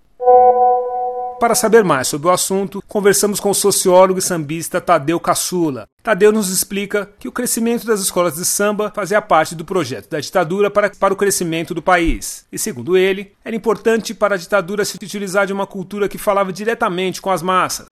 Para 1.39 1.55
saber 1.55 1.85
mais 1.85 2.09
sobre 2.09 2.27
o 2.27 2.31
assunto, 2.31 2.83
conversamos 2.85 3.39
com 3.39 3.49
o 3.49 3.55
sociólogo 3.55 4.19
e 4.19 4.21
sambista 4.21 4.81
Tadeu 4.81 5.17
Caçula. 5.21 5.87
Tadeu 6.03 6.33
nos 6.33 6.49
explica 6.49 7.09
que 7.17 7.29
o 7.29 7.31
crescimento 7.31 7.87
das 7.87 8.01
escolas 8.01 8.35
de 8.35 8.43
samba 8.43 8.91
fazia 8.93 9.21
parte 9.21 9.55
do 9.55 9.63
projeto 9.63 10.09
da 10.09 10.19
ditadura 10.19 10.69
para, 10.69 10.89
para 10.89 11.13
o 11.13 11.17
crescimento 11.17 11.73
do 11.73 11.81
país. 11.81 12.45
E, 12.51 12.59
segundo 12.59 12.97
ele, 12.97 13.31
era 13.43 13.55
importante 13.55 14.13
para 14.13 14.35
a 14.35 14.37
ditadura 14.37 14.83
se 14.83 14.97
utilizar 14.97 15.47
de 15.47 15.53
uma 15.53 15.65
cultura 15.65 16.09
que 16.09 16.17
falava 16.17 16.51
diretamente 16.51 17.21
com 17.21 17.31
as 17.31 17.41
massas. 17.41 17.85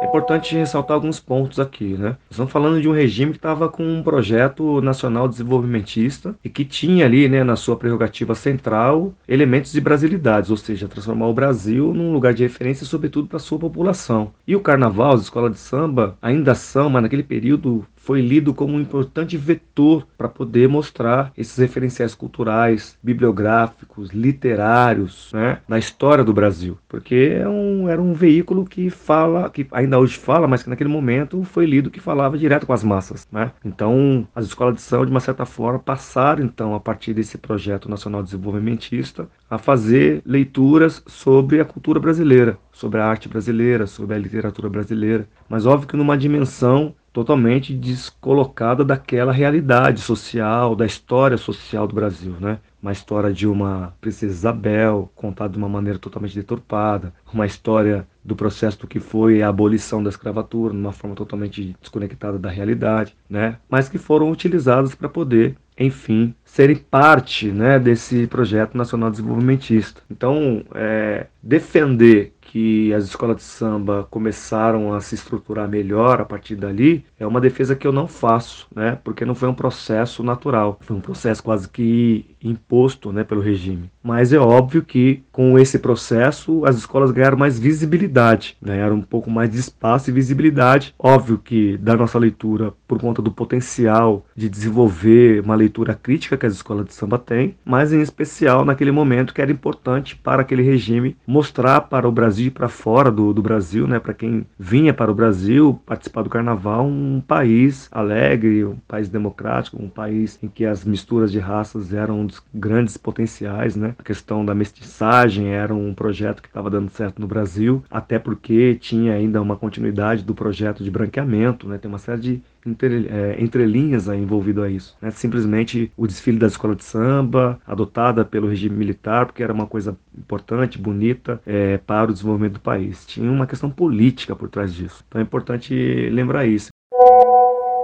É 0.00 0.06
importante 0.06 0.54
ressaltar 0.54 0.94
alguns 0.94 1.18
pontos 1.18 1.58
aqui, 1.58 1.94
né? 1.94 2.16
Estamos 2.30 2.52
falando 2.52 2.80
de 2.80 2.88
um 2.88 2.92
regime 2.92 3.32
que 3.32 3.38
estava 3.38 3.68
com 3.68 3.82
um 3.82 4.00
projeto 4.00 4.80
nacional 4.80 5.28
desenvolvimentista 5.28 6.36
e 6.44 6.48
que 6.48 6.64
tinha 6.64 7.04
ali, 7.04 7.28
né, 7.28 7.42
na 7.42 7.56
sua 7.56 7.76
prerrogativa 7.76 8.32
central, 8.36 9.12
elementos 9.26 9.72
de 9.72 9.80
brasilidades, 9.80 10.50
ou 10.50 10.56
seja, 10.56 10.86
transformar 10.86 11.26
o 11.26 11.34
Brasil 11.34 11.92
num 11.92 12.12
lugar 12.12 12.32
de 12.32 12.44
referência, 12.44 12.86
sobretudo 12.86 13.26
para 13.26 13.38
a 13.38 13.40
sua 13.40 13.58
população. 13.58 14.32
E 14.46 14.54
o 14.54 14.60
carnaval, 14.60 15.14
as 15.14 15.22
escolas 15.22 15.52
de 15.52 15.58
samba, 15.58 16.16
ainda 16.22 16.54
são, 16.54 16.88
mas 16.88 17.02
naquele 17.02 17.24
período 17.24 17.84
foi 18.08 18.22
lido 18.22 18.54
como 18.54 18.72
um 18.72 18.80
importante 18.80 19.36
vetor 19.36 20.06
para 20.16 20.30
poder 20.30 20.66
mostrar 20.66 21.30
esses 21.36 21.58
referenciais 21.58 22.14
culturais, 22.14 22.96
bibliográficos, 23.02 24.08
literários, 24.08 25.30
né, 25.34 25.58
na 25.68 25.78
história 25.78 26.24
do 26.24 26.32
Brasil, 26.32 26.78
porque 26.88 27.36
é 27.38 27.46
um, 27.46 27.86
era 27.86 28.00
um 28.00 28.14
veículo 28.14 28.64
que 28.64 28.88
fala, 28.88 29.50
que 29.50 29.66
ainda 29.72 29.98
hoje 29.98 30.16
fala, 30.16 30.48
mas 30.48 30.62
que 30.62 30.70
naquele 30.70 30.88
momento 30.88 31.42
foi 31.42 31.66
lido 31.66 31.90
que 31.90 32.00
falava 32.00 32.38
direto 32.38 32.66
com 32.66 32.72
as 32.72 32.82
massas, 32.82 33.28
né? 33.30 33.52
Então, 33.62 34.26
as 34.34 34.46
escolas 34.46 34.76
de 34.76 34.80
samba 34.80 35.04
de 35.04 35.10
uma 35.10 35.20
certa 35.20 35.44
forma 35.44 35.78
passaram 35.78 36.42
então 36.42 36.74
a 36.74 36.80
partir 36.80 37.12
desse 37.12 37.36
projeto 37.36 37.90
nacional 37.90 38.22
desenvolvimentista 38.22 39.28
a 39.50 39.58
fazer 39.58 40.22
leituras 40.24 41.02
sobre 41.06 41.60
a 41.60 41.64
cultura 41.66 42.00
brasileira, 42.00 42.58
sobre 42.72 43.00
a 43.00 43.06
arte 43.06 43.28
brasileira, 43.28 43.86
sobre 43.86 44.16
a 44.16 44.18
literatura 44.18 44.70
brasileira, 44.70 45.28
mas 45.46 45.66
óbvio 45.66 45.88
que 45.88 45.96
numa 45.96 46.16
dimensão 46.16 46.94
totalmente 47.12 47.74
descolocada 47.74 48.84
daquela 48.84 49.32
realidade 49.32 50.00
social, 50.00 50.76
da 50.76 50.86
história 50.86 51.36
social 51.36 51.86
do 51.86 51.94
Brasil, 51.94 52.34
né? 52.40 52.58
Uma 52.80 52.92
história 52.92 53.32
de 53.32 53.46
uma 53.46 53.92
princesa 54.00 54.32
Isabel, 54.32 55.10
contada 55.14 55.52
de 55.52 55.58
uma 55.58 55.68
maneira 55.68 55.98
totalmente 55.98 56.34
deturpada, 56.34 57.12
uma 57.32 57.46
história 57.46 58.06
do 58.24 58.36
processo 58.36 58.78
do 58.80 58.86
que 58.86 59.00
foi 59.00 59.42
a 59.42 59.48
abolição 59.48 60.02
da 60.02 60.10
escravatura, 60.10 60.72
de 60.72 60.78
uma 60.78 60.92
forma 60.92 61.16
totalmente 61.16 61.74
desconectada 61.80 62.38
da 62.38 62.50
realidade, 62.50 63.16
né? 63.28 63.56
Mas 63.68 63.88
que 63.88 63.98
foram 63.98 64.30
utilizadas 64.30 64.94
para 64.94 65.08
poder 65.08 65.56
enfim, 65.78 66.34
serem 66.44 66.76
parte 66.76 67.46
né, 67.46 67.78
desse 67.78 68.26
projeto 68.26 68.76
nacional 68.76 69.10
desenvolvimentista. 69.10 70.02
Então, 70.10 70.64
é, 70.74 71.26
defender 71.42 72.32
que 72.48 72.94
as 72.94 73.04
escolas 73.04 73.36
de 73.36 73.42
samba 73.42 74.06
começaram 74.10 74.94
a 74.94 75.00
se 75.02 75.14
estruturar 75.14 75.68
melhor 75.68 76.18
a 76.18 76.24
partir 76.24 76.56
dali, 76.56 77.04
é 77.20 77.26
uma 77.26 77.42
defesa 77.42 77.76
que 77.76 77.86
eu 77.86 77.92
não 77.92 78.08
faço, 78.08 78.66
né? 78.74 78.98
Porque 79.04 79.24
não 79.24 79.34
foi 79.34 79.48
um 79.48 79.54
processo 79.54 80.22
natural, 80.22 80.78
foi 80.80 80.96
um 80.96 81.00
processo 81.00 81.42
quase 81.42 81.68
que 81.68 82.24
imposto, 82.42 83.12
né, 83.12 83.24
pelo 83.24 83.40
regime. 83.40 83.90
Mas 84.02 84.32
é 84.32 84.38
óbvio 84.38 84.82
que 84.82 85.22
com 85.32 85.58
esse 85.58 85.78
processo 85.78 86.64
as 86.64 86.76
escolas 86.76 87.10
ganharam 87.10 87.36
mais 87.36 87.58
visibilidade, 87.58 88.56
ganharam 88.62 88.96
um 88.96 89.02
pouco 89.02 89.30
mais 89.30 89.50
de 89.50 89.58
espaço 89.58 90.08
e 90.08 90.12
visibilidade. 90.12 90.94
Óbvio 90.98 91.38
que 91.38 91.76
da 91.78 91.96
nossa 91.96 92.18
leitura, 92.18 92.72
por 92.86 92.98
conta 93.00 93.20
do 93.20 93.32
potencial 93.32 94.24
de 94.34 94.48
desenvolver 94.48 95.42
uma 95.42 95.54
leitura 95.54 95.94
crítica 95.94 96.36
que 96.36 96.46
as 96.46 96.54
escolas 96.54 96.86
de 96.86 96.94
samba 96.94 97.18
têm, 97.18 97.56
mas 97.64 97.92
em 97.92 98.00
especial 98.00 98.64
naquele 98.64 98.92
momento 98.92 99.34
que 99.34 99.42
era 99.42 99.52
importante 99.52 100.16
para 100.16 100.42
aquele 100.42 100.62
regime 100.62 101.16
mostrar 101.26 101.82
para 101.82 102.08
o 102.08 102.12
Brasil 102.12 102.37
Brasil 102.38 102.50
para 102.52 102.68
fora 102.68 103.10
do, 103.10 103.32
do 103.32 103.42
Brasil, 103.42 103.86
né, 103.86 103.98
para 103.98 104.14
quem 104.14 104.46
vinha 104.58 104.94
para 104.94 105.10
o 105.10 105.14
Brasil 105.14 105.80
participar 105.84 106.22
do 106.22 106.30
carnaval, 106.30 106.86
um 106.86 107.20
país 107.20 107.88
alegre, 107.90 108.64
um 108.64 108.76
país 108.86 109.08
democrático, 109.08 109.82
um 109.82 109.88
país 109.88 110.38
em 110.42 110.48
que 110.48 110.64
as 110.64 110.84
misturas 110.84 111.32
de 111.32 111.38
raças 111.38 111.92
eram 111.92 112.20
um 112.20 112.26
dos 112.26 112.42
grandes 112.54 112.96
potenciais, 112.96 113.74
né? 113.74 113.94
A 113.98 114.02
questão 114.02 114.44
da 114.44 114.54
mestiçagem 114.54 115.48
era 115.48 115.74
um 115.74 115.92
projeto 115.92 116.42
que 116.42 116.48
estava 116.48 116.70
dando 116.70 116.90
certo 116.90 117.20
no 117.20 117.26
Brasil, 117.26 117.82
até 117.90 118.18
porque 118.18 118.76
tinha 118.76 119.14
ainda 119.14 119.42
uma 119.42 119.56
continuidade 119.56 120.22
do 120.22 120.34
projeto 120.34 120.84
de 120.84 120.90
branqueamento, 120.90 121.68
né? 121.68 121.78
Tem 121.78 121.88
uma 121.88 121.98
série 121.98 122.20
de 122.20 122.42
entre, 122.66 123.08
é, 123.08 123.42
entrelinhas 123.42 124.08
aí 124.08 124.20
envolvido 124.20 124.62
a 124.62 124.68
isso. 124.68 124.96
Né? 125.00 125.10
Simplesmente 125.10 125.92
o 125.96 126.06
desfile 126.06 126.38
da 126.38 126.46
escola 126.46 126.74
de 126.74 126.84
samba, 126.84 127.60
adotada 127.66 128.24
pelo 128.24 128.48
regime 128.48 128.76
militar, 128.76 129.26
porque 129.26 129.42
era 129.42 129.52
uma 129.52 129.66
coisa 129.66 129.96
importante, 130.16 130.78
bonita 130.78 131.40
é, 131.46 131.78
para 131.78 132.10
o 132.10 132.12
desenvolvimento 132.12 132.54
do 132.54 132.60
país. 132.60 133.06
Tinha 133.06 133.30
uma 133.30 133.46
questão 133.46 133.70
política 133.70 134.34
por 134.34 134.48
trás 134.48 134.74
disso. 134.74 135.04
Então 135.08 135.20
é 135.20 135.24
importante 135.24 135.74
lembrar 136.10 136.46
isso. 136.46 136.68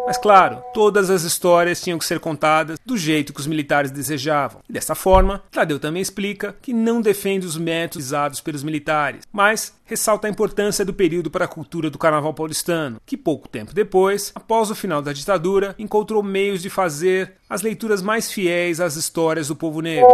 Mas 0.06 0.18
claro, 0.18 0.62
todas 0.74 1.08
as 1.08 1.22
histórias 1.22 1.80
tinham 1.80 1.98
que 1.98 2.04
ser 2.04 2.20
contadas 2.20 2.78
do 2.84 2.96
jeito 2.96 3.32
que 3.32 3.40
os 3.40 3.46
militares 3.46 3.90
desejavam. 3.90 4.60
E 4.68 4.72
dessa 4.72 4.94
forma, 4.94 5.42
Tadeu 5.50 5.78
também 5.78 6.02
explica 6.02 6.54
que 6.60 6.74
não 6.74 7.00
defende 7.00 7.46
os 7.46 7.56
métodos 7.56 8.06
usados 8.06 8.40
pelos 8.40 8.62
militares, 8.62 9.22
mas 9.32 9.74
ressalta 9.84 10.26
a 10.26 10.30
importância 10.30 10.84
do 10.84 10.92
período 10.92 11.30
para 11.30 11.46
a 11.46 11.48
cultura 11.48 11.88
do 11.88 11.98
carnaval 11.98 12.34
paulistano, 12.34 13.00
que 13.06 13.16
pouco 13.16 13.48
tempo 13.48 13.72
depois, 13.72 14.30
após 14.34 14.70
o 14.70 14.74
final 14.74 15.00
da 15.00 15.12
ditadura, 15.12 15.74
encontrou 15.78 16.22
meios 16.22 16.60
de 16.60 16.68
fazer 16.68 17.34
as 17.48 17.62
leituras 17.62 18.02
mais 18.02 18.30
fiéis 18.30 18.80
às 18.80 18.96
histórias 18.96 19.48
do 19.48 19.56
povo 19.56 19.80
negro. 19.80 20.08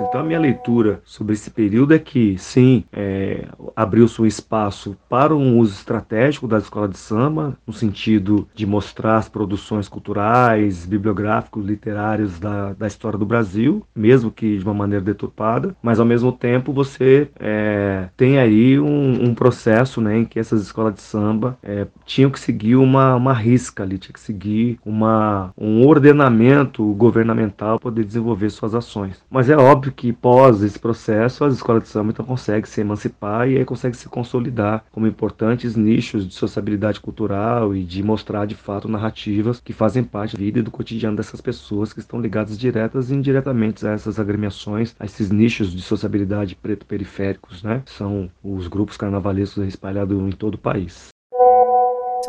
Então, 0.00 0.20
a 0.20 0.24
minha 0.24 0.40
leitura 0.40 1.00
sobre 1.04 1.34
esse 1.34 1.50
período 1.50 1.94
é 1.94 1.98
que, 1.98 2.36
sim, 2.36 2.84
é, 2.92 3.46
abriu-se 3.76 4.20
um 4.20 4.26
espaço 4.26 4.96
para 5.08 5.34
um 5.34 5.58
uso 5.58 5.74
estratégico 5.74 6.48
da 6.48 6.58
escola 6.58 6.88
de 6.88 6.98
samba, 6.98 7.56
no 7.66 7.72
sentido 7.72 8.48
de 8.54 8.66
mostrar 8.66 9.16
as 9.18 9.28
produções 9.28 9.88
culturais, 9.88 10.84
bibliográficos, 10.84 11.64
literários 11.64 12.38
da, 12.38 12.72
da 12.72 12.86
história 12.86 13.18
do 13.18 13.26
Brasil, 13.26 13.84
mesmo 13.94 14.30
que 14.30 14.58
de 14.58 14.64
uma 14.64 14.74
maneira 14.74 15.04
deturpada, 15.04 15.76
mas 15.82 16.00
ao 16.00 16.06
mesmo 16.06 16.32
tempo 16.32 16.72
você 16.72 17.28
é, 17.38 18.08
tem 18.16 18.38
aí 18.38 18.78
um, 18.78 19.28
um, 19.28 19.34
processo 19.34 20.00
né, 20.00 20.18
em 20.18 20.24
que 20.24 20.38
essas 20.38 20.62
escolas 20.62 20.94
de 20.94 21.02
samba 21.02 21.56
é, 21.62 21.86
tinham 22.04 22.30
que 22.30 22.40
seguir 22.40 22.76
uma, 22.76 23.14
uma 23.14 23.32
risca 23.32 23.82
ali, 23.82 23.98
tinha 23.98 24.12
que 24.12 24.20
seguir 24.20 24.78
uma, 24.84 25.52
um 25.56 25.86
ordenamento 25.86 26.84
governamental 26.94 27.78
para 27.78 27.90
poder 27.90 28.04
desenvolver 28.04 28.50
suas 28.50 28.74
ações. 28.74 29.22
Mas 29.30 29.48
é 29.48 29.56
óbvio 29.56 29.83
óbvio 29.84 29.92
que 29.92 30.12
pós 30.12 30.62
esse 30.62 30.78
processo, 30.78 31.44
as 31.44 31.54
escolas 31.54 31.82
de 31.82 31.88
samba 31.88 32.10
então 32.10 32.24
conseguem 32.24 32.64
se 32.64 32.80
emancipar 32.80 33.48
e 33.48 33.58
aí 33.58 33.64
conseguem 33.64 33.98
se 33.98 34.08
consolidar 34.08 34.84
como 34.90 35.06
importantes 35.06 35.76
nichos 35.76 36.26
de 36.26 36.34
sociabilidade 36.34 37.00
cultural 37.00 37.74
e 37.74 37.84
de 37.84 38.02
mostrar 38.02 38.46
de 38.46 38.54
fato 38.54 38.88
narrativas 38.88 39.60
que 39.60 39.72
fazem 39.72 40.02
parte 40.02 40.36
da 40.36 40.42
vida 40.42 40.58
e 40.58 40.62
do 40.62 40.70
cotidiano 40.70 41.16
dessas 41.16 41.40
pessoas 41.40 41.92
que 41.92 42.00
estão 42.00 42.20
ligadas 42.20 42.58
diretas 42.58 43.10
e 43.10 43.14
indiretamente 43.14 43.86
a 43.86 43.90
essas 43.90 44.18
agremiações, 44.18 44.94
a 44.98 45.04
esses 45.04 45.30
nichos 45.30 45.72
de 45.72 45.82
sociabilidade 45.82 46.54
preto 46.54 46.86
periféricos, 46.86 47.62
né? 47.62 47.82
São 47.86 48.30
os 48.42 48.68
grupos 48.68 48.96
carnavalescos 48.96 49.66
espalhados 49.66 50.16
em 50.18 50.30
todo 50.32 50.54
o 50.54 50.58
país. 50.58 51.13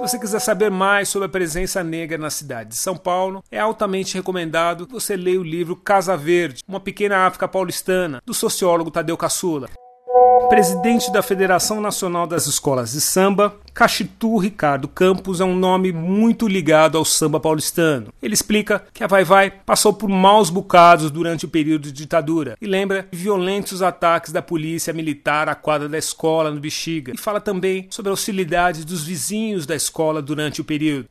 Você 0.05 0.19
quiser 0.19 0.39
saber 0.39 0.69
mais 0.69 1.09
sobre 1.09 1.25
a 1.25 1.29
presença 1.29 1.83
negra 1.83 2.15
na 2.15 2.29
cidade 2.29 2.69
de 2.69 2.75
São 2.75 2.95
Paulo, 2.95 3.43
é 3.49 3.59
altamente 3.59 4.13
recomendado 4.13 4.85
que 4.85 4.93
você 4.93 5.17
leia 5.17 5.39
o 5.39 5.43
livro 5.43 5.75
Casa 5.75 6.15
Verde, 6.15 6.63
uma 6.67 6.79
pequena 6.79 7.25
África 7.25 7.47
paulistana, 7.47 8.21
do 8.23 8.31
sociólogo 8.31 8.91
Tadeu 8.91 9.17
Caçula. 9.17 9.67
Presidente 10.49 11.11
da 11.11 11.21
Federação 11.21 11.81
Nacional 11.81 12.27
das 12.27 12.45
Escolas 12.45 12.91
de 12.91 13.01
Samba, 13.01 13.55
Cachitu 13.73 14.37
Ricardo 14.37 14.87
Campos 14.87 15.41
é 15.41 15.43
um 15.43 15.55
nome 15.55 15.91
muito 15.91 16.47
ligado 16.47 16.97
ao 16.97 17.03
samba 17.03 17.39
paulistano. 17.39 18.13
Ele 18.21 18.33
explica 18.33 18.83
que 18.93 19.03
a 19.03 19.07
Vai 19.07 19.23
Vai 19.23 19.49
passou 19.49 19.91
por 19.91 20.07
maus 20.07 20.49
bocados 20.49 21.09
durante 21.09 21.45
o 21.45 21.49
período 21.49 21.83
de 21.83 21.91
ditadura 21.91 22.55
e 22.61 22.67
lembra 22.67 23.07
violentos 23.11 23.81
ataques 23.81 24.31
da 24.31 24.41
polícia 24.41 24.93
militar 24.93 25.49
à 25.49 25.55
quadra 25.55 25.89
da 25.89 25.97
escola 25.97 26.51
no 26.51 26.59
Bexiga 26.59 27.11
e 27.13 27.17
fala 27.17 27.41
também 27.41 27.87
sobre 27.89 28.09
a 28.09 28.13
hostilidade 28.13 28.85
dos 28.85 29.03
vizinhos 29.03 29.65
da 29.65 29.75
escola 29.75 30.21
durante 30.21 30.61
o 30.61 30.65
período. 30.65 31.07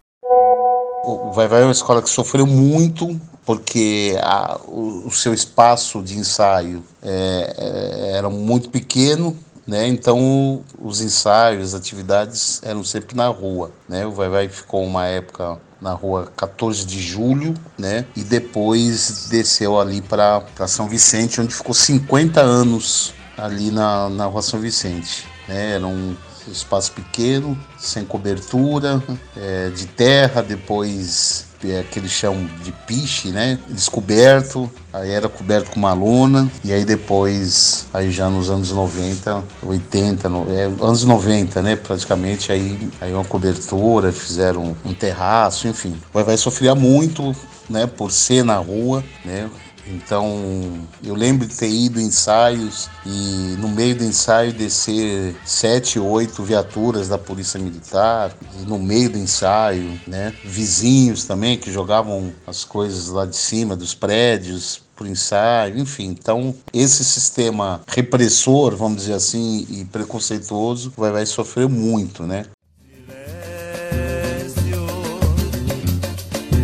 O 1.06 1.32
Vai 1.32 1.46
Vai 1.46 1.60
é 1.60 1.64
uma 1.64 1.72
escola 1.72 2.00
que 2.00 2.08
sofreu 2.08 2.46
muito 2.46 3.20
porque 3.44 4.16
a, 4.22 4.58
o, 4.66 5.06
o, 5.06 5.10
seu 5.10 5.34
espaço 5.34 6.02
de 6.02 6.16
ensaio 6.18 6.82
é, 7.02 7.54
é, 7.58 8.16
era 8.16 8.30
muito 8.30 8.70
pequeno, 8.70 9.36
né? 9.66 9.86
Então 9.86 10.62
os 10.80 11.02
ensaios, 11.02 11.74
as 11.74 11.74
atividades 11.74 12.62
eram 12.62 12.82
sempre 12.82 13.14
na 13.14 13.28
rua, 13.28 13.70
né? 13.86 14.06
O 14.06 14.12
Vai 14.12 14.30
Vai 14.30 14.48
ficou 14.48 14.82
uma 14.82 15.06
época 15.06 15.58
na 15.78 15.92
rua 15.92 16.32
14 16.34 16.86
de 16.86 16.98
julho, 17.02 17.52
né? 17.76 18.06
E 18.16 18.22
depois 18.22 19.26
desceu 19.28 19.78
ali 19.78 20.00
para 20.00 20.42
São 20.66 20.88
Vicente, 20.88 21.38
onde 21.38 21.54
ficou 21.54 21.74
50 21.74 22.40
anos 22.40 23.12
ali 23.36 23.70
na, 23.70 24.08
na 24.08 24.24
rua 24.24 24.40
São 24.40 24.58
Vicente, 24.58 25.26
né? 25.46 25.72
Eram 25.72 26.16
espaço 26.50 26.92
pequeno, 26.92 27.58
sem 27.78 28.04
cobertura, 28.04 29.02
é, 29.36 29.70
de 29.70 29.86
terra, 29.86 30.42
depois 30.42 31.46
é, 31.64 31.80
aquele 31.80 32.08
chão 32.08 32.48
de 32.62 32.72
piche, 32.72 33.28
né? 33.28 33.58
Descoberto, 33.68 34.70
aí 34.92 35.10
era 35.10 35.28
coberto 35.28 35.70
com 35.70 35.78
uma 35.78 35.92
lona, 35.94 36.50
e 36.62 36.72
aí 36.72 36.84
depois, 36.84 37.86
aí 37.92 38.10
já 38.10 38.28
nos 38.28 38.50
anos 38.50 38.70
90, 38.70 39.42
80, 39.62 40.28
no, 40.28 40.46
é, 40.52 40.64
anos 40.64 41.04
90, 41.04 41.62
né? 41.62 41.76
Praticamente, 41.76 42.52
aí, 42.52 42.90
aí 43.00 43.12
uma 43.12 43.24
cobertura, 43.24 44.12
fizeram 44.12 44.76
um 44.84 44.92
terraço, 44.92 45.66
enfim. 45.68 45.96
Vai 46.12 46.24
Vai 46.24 46.36
sofria 46.36 46.74
muito, 46.74 47.34
né? 47.68 47.86
Por 47.86 48.10
ser 48.10 48.44
na 48.44 48.56
rua, 48.56 49.02
né? 49.24 49.48
Então, 49.86 50.86
eu 51.02 51.14
lembro 51.14 51.46
de 51.46 51.54
ter 51.54 51.68
ido 51.68 52.00
em 52.00 52.06
ensaios 52.06 52.88
e 53.04 53.56
no 53.58 53.68
meio 53.68 53.96
do 53.96 54.04
ensaio 54.04 54.52
descer 54.52 55.36
sete, 55.44 55.98
oito 55.98 56.42
viaturas 56.42 57.08
da 57.08 57.18
Polícia 57.18 57.60
Militar, 57.60 58.34
no 58.66 58.78
meio 58.78 59.10
do 59.10 59.18
ensaio, 59.18 60.00
né? 60.06 60.32
Vizinhos 60.44 61.24
também 61.24 61.58
que 61.58 61.70
jogavam 61.72 62.32
as 62.46 62.64
coisas 62.64 63.08
lá 63.08 63.26
de 63.26 63.36
cima 63.36 63.76
dos 63.76 63.94
prédios 63.94 64.82
por 64.96 65.06
ensaio, 65.06 65.78
enfim. 65.78 66.06
Então, 66.06 66.54
esse 66.72 67.04
sistema 67.04 67.82
repressor, 67.86 68.76
vamos 68.76 69.02
dizer 69.02 69.14
assim, 69.14 69.66
e 69.68 69.84
preconceituoso, 69.84 70.92
vai, 70.96 71.10
vai 71.10 71.26
sofrer 71.26 71.68
muito, 71.68 72.22
né? 72.22 72.46
Silêncio, 74.44 74.86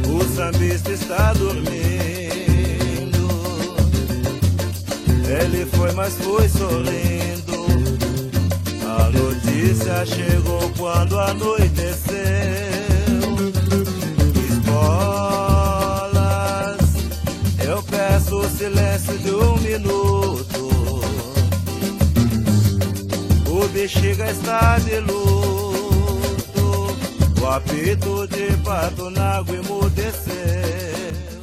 o 0.08 0.92
está 0.92 1.32
dormindo. 1.34 1.79
Ele 5.30 5.64
foi, 5.66 5.92
mas 5.92 6.14
foi 6.16 6.48
sorrindo. 6.48 7.54
A 8.84 9.08
notícia 9.10 10.04
chegou 10.04 10.68
quando 10.76 11.20
anoiteceu. 11.20 12.16
Escolas, 14.50 15.20
eu 17.64 17.80
peço 17.84 18.42
silêncio 18.58 19.16
de 19.18 19.30
um 19.30 19.56
minuto. 19.58 20.68
O 23.46 23.68
bexiga 23.68 24.28
está 24.32 24.80
de 24.80 24.98
luto. 24.98 25.80
O 27.40 27.46
apito 27.46 28.26
de 28.26 28.56
pato 28.64 29.10
na 29.10 29.36
água 29.36 29.54
emudeceu 29.54 30.89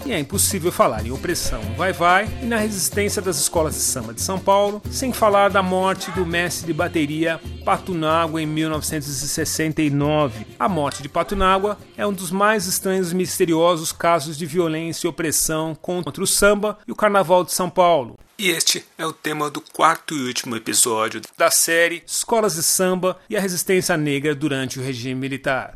e 0.08 0.13
é 0.13 0.20
impossível 0.20 0.72
falar 0.72 1.06
em 1.06 1.12
opressão 1.12 1.62
vai-vai 1.76 2.30
e 2.41 2.46
na 2.46 2.56
resistência 2.56 3.22
das 3.22 3.38
escolas 3.38 3.76
de 3.76 3.82
samba 3.82 4.13
de 4.13 4.22
São 4.22 4.39
Paulo, 4.39 4.82
sem 4.89 5.12
falar 5.12 5.50
da 5.50 5.62
morte 5.62 6.10
do 6.12 6.26
mestre 6.26 6.67
de 6.67 6.74
bateria 6.74 7.41
Patunágua 7.65 8.41
em 8.41 8.46
1969. 8.46 10.48
A 10.58 10.70
morte 10.70 11.04
de 11.04 11.10
Patunágua 11.10 11.78
é 11.98 12.08
um 12.08 12.13
dos 12.13 12.32
mais 12.32 12.67
estranhos 12.67 13.12
e 13.12 13.15
misteriosos 13.15 13.91
casos 13.91 14.38
de 14.38 14.46
violência 14.46 15.08
e 15.08 15.10
opressão 15.10 15.76
contra 15.76 16.24
o 16.24 16.28
samba 16.28 16.78
e 16.88 16.91
o 16.91 16.96
carnaval 16.96 17.43
de 17.43 17.52
São 17.52 17.70
Paulo. 17.70 18.17
E 18.39 18.52
este 18.52 18.86
é 19.00 19.06
o 19.06 19.12
tema 19.12 19.50
do 19.50 19.60
quarto 19.60 20.13
e 20.13 20.28
último 20.28 20.56
episódio 20.56 21.22
da 21.36 21.50
série 21.50 22.04
Escolas 22.06 22.54
de 22.54 22.62
Samba 22.62 23.17
e 23.28 23.36
a 23.36 23.41
Resistência 23.41 23.98
Negra 23.98 24.36
durante 24.36 24.80
o 24.80 24.84
regime 24.84 25.20
militar. 25.20 25.76